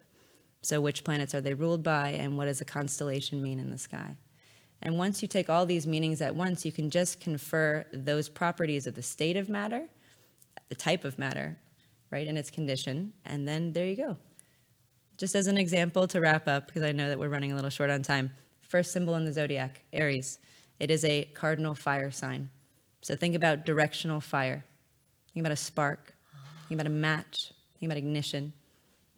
So, 0.63 0.81
which 0.81 1.05
planets 1.05 1.35
are 1.35 1.41
they 1.41 1.55
ruled 1.55 1.85
by, 1.85 2.11
and 2.11 2.37
what 2.37 2.47
does 2.47 2.61
a 2.61 2.65
constellation 2.65 3.41
mean 3.41 3.61
in 3.61 3.71
the 3.71 3.79
sky? 3.79 4.17
And 4.83 4.99
once 4.99 5.23
you 5.23 5.29
take 5.29 5.49
all 5.49 5.65
these 5.65 5.87
meanings 5.87 6.21
at 6.21 6.35
once, 6.35 6.65
you 6.65 6.73
can 6.73 6.91
just 6.91 7.21
confer 7.21 7.87
those 7.93 8.29
properties 8.29 8.87
of 8.87 8.95
the 8.95 9.03
state 9.03 9.37
of 9.37 9.49
matter, 9.49 9.89
the 10.69 10.75
type 10.75 11.05
of 11.05 11.19
matter, 11.19 11.57
right, 12.11 12.27
and 12.27 12.37
its 12.37 12.51
condition, 12.51 13.13
and 13.25 13.47
then 13.47 13.73
there 13.73 13.87
you 13.87 13.97
go. 13.97 14.17
Just 15.17 15.35
as 15.35 15.47
an 15.47 15.57
example 15.57 16.07
to 16.09 16.21
wrap 16.21 16.47
up, 16.47 16.67
because 16.67 16.83
I 16.83 16.93
know 16.93 17.09
that 17.09 17.19
we're 17.19 17.29
running 17.29 17.53
a 17.53 17.55
little 17.55 17.71
short 17.71 17.91
on 17.91 18.03
time. 18.03 18.31
First 18.61 18.93
symbol 18.93 19.15
in 19.15 19.25
the 19.25 19.33
zodiac, 19.33 19.83
Aries. 19.93 20.39
It 20.79 20.91
is 20.91 21.05
a 21.05 21.25
cardinal 21.33 21.75
fire 21.75 22.11
sign. 22.11 22.51
So 23.01 23.17
think 23.17 23.35
about 23.35 23.65
directional 23.65 24.21
fire. 24.21 24.65
Think 25.33 25.47
about 25.47 25.53
a 25.53 25.57
spark. 25.57 26.15
Think 26.69 26.81
about 26.81 26.91
a 26.91 26.95
match. 26.95 27.53
Think 27.79 27.91
about 27.91 27.99
ignition. 27.99 28.53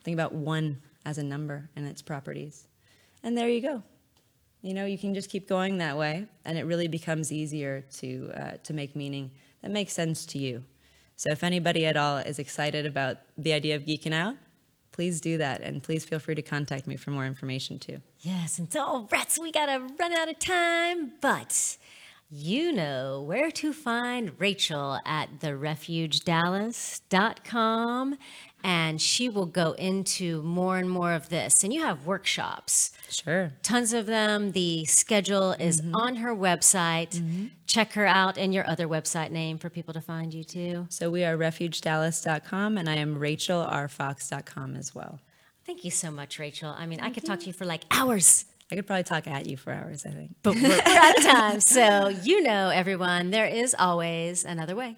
Think 0.04 0.14
about 0.14 0.34
one 0.34 0.80
as 1.04 1.18
a 1.18 1.22
number 1.22 1.68
and 1.74 1.86
its 1.86 2.02
properties. 2.02 2.68
And 3.22 3.36
there 3.36 3.48
you 3.48 3.60
go. 3.60 3.82
You 4.62 4.74
know, 4.74 4.84
you 4.84 4.98
can 4.98 5.14
just 5.14 5.30
keep 5.30 5.48
going 5.48 5.78
that 5.78 5.96
way, 5.96 6.26
and 6.44 6.58
it 6.58 6.64
really 6.64 6.88
becomes 6.88 7.32
easier 7.32 7.84
to 7.98 8.30
uh, 8.34 8.50
to 8.64 8.72
make 8.72 8.96
meaning 8.96 9.30
that 9.62 9.70
makes 9.70 9.92
sense 9.92 10.26
to 10.26 10.38
you. 10.38 10.64
So 11.16 11.30
if 11.32 11.42
anybody 11.42 11.86
at 11.86 11.96
all 11.96 12.18
is 12.18 12.38
excited 12.38 12.86
about 12.86 13.18
the 13.36 13.52
idea 13.52 13.76
of 13.76 13.82
geeking 13.82 14.12
out, 14.12 14.36
please 14.98 15.20
do 15.20 15.38
that, 15.38 15.60
and 15.60 15.80
please 15.80 16.04
feel 16.04 16.18
free 16.18 16.34
to 16.34 16.42
contact 16.42 16.88
me 16.88 16.96
for 16.96 17.12
more 17.12 17.24
information 17.24 17.78
too. 17.78 18.00
Yes, 18.18 18.58
and 18.58 18.72
so, 18.72 19.06
rats, 19.12 19.38
we 19.38 19.52
gotta 19.52 19.80
run 19.96 20.12
out 20.12 20.28
of 20.28 20.40
time, 20.40 21.12
but 21.20 21.76
you 22.28 22.72
know 22.72 23.22
where 23.22 23.52
to 23.52 23.72
find 23.72 24.32
Rachel 24.40 24.98
at 25.06 25.38
therefugedallas.com, 25.38 28.18
and 28.64 29.00
she 29.00 29.28
will 29.28 29.46
go 29.46 29.72
into 29.72 30.42
more 30.42 30.78
and 30.78 30.90
more 30.90 31.12
of 31.12 31.28
this. 31.28 31.62
And 31.62 31.72
you 31.72 31.82
have 31.82 32.06
workshops, 32.06 32.92
Sure. 33.08 33.52
tons 33.62 33.92
of 33.92 34.06
them. 34.06 34.52
The 34.52 34.84
schedule 34.84 35.52
is 35.52 35.80
mm-hmm. 35.80 35.94
on 35.94 36.16
her 36.16 36.34
website. 36.34 37.10
Mm-hmm. 37.10 37.46
Check 37.66 37.92
her 37.92 38.06
out 38.06 38.36
and 38.36 38.52
your 38.52 38.68
other 38.68 38.88
website 38.88 39.30
name 39.30 39.58
for 39.58 39.70
people 39.70 39.94
to 39.94 40.00
find 40.00 40.32
you 40.34 40.44
too. 40.44 40.86
So 40.88 41.10
we 41.10 41.24
are 41.24 41.36
refugedallas.com, 41.36 42.78
and 42.78 42.88
I 42.88 42.96
am 42.96 43.16
rachelrfox.com 43.18 44.76
as 44.76 44.94
well. 44.94 45.20
Thank 45.64 45.84
you 45.84 45.90
so 45.90 46.10
much, 46.10 46.38
Rachel. 46.38 46.74
I 46.76 46.86
mean, 46.86 47.00
I 47.00 47.10
could 47.10 47.24
talk 47.24 47.40
to 47.40 47.46
you 47.46 47.52
for 47.52 47.66
like 47.66 47.84
hours. 47.90 48.46
I 48.70 48.74
could 48.74 48.86
probably 48.86 49.04
talk 49.04 49.26
at 49.26 49.46
you 49.46 49.56
for 49.56 49.72
hours, 49.72 50.04
I 50.04 50.10
think. 50.10 50.34
but 50.42 50.54
we're, 50.54 50.62
we're 50.62 50.80
out 50.86 51.18
of 51.18 51.24
time. 51.24 51.60
So, 51.60 52.08
you 52.08 52.42
know, 52.42 52.70
everyone, 52.70 53.30
there 53.30 53.46
is 53.46 53.74
always 53.78 54.44
another 54.44 54.74
way. 54.74 54.96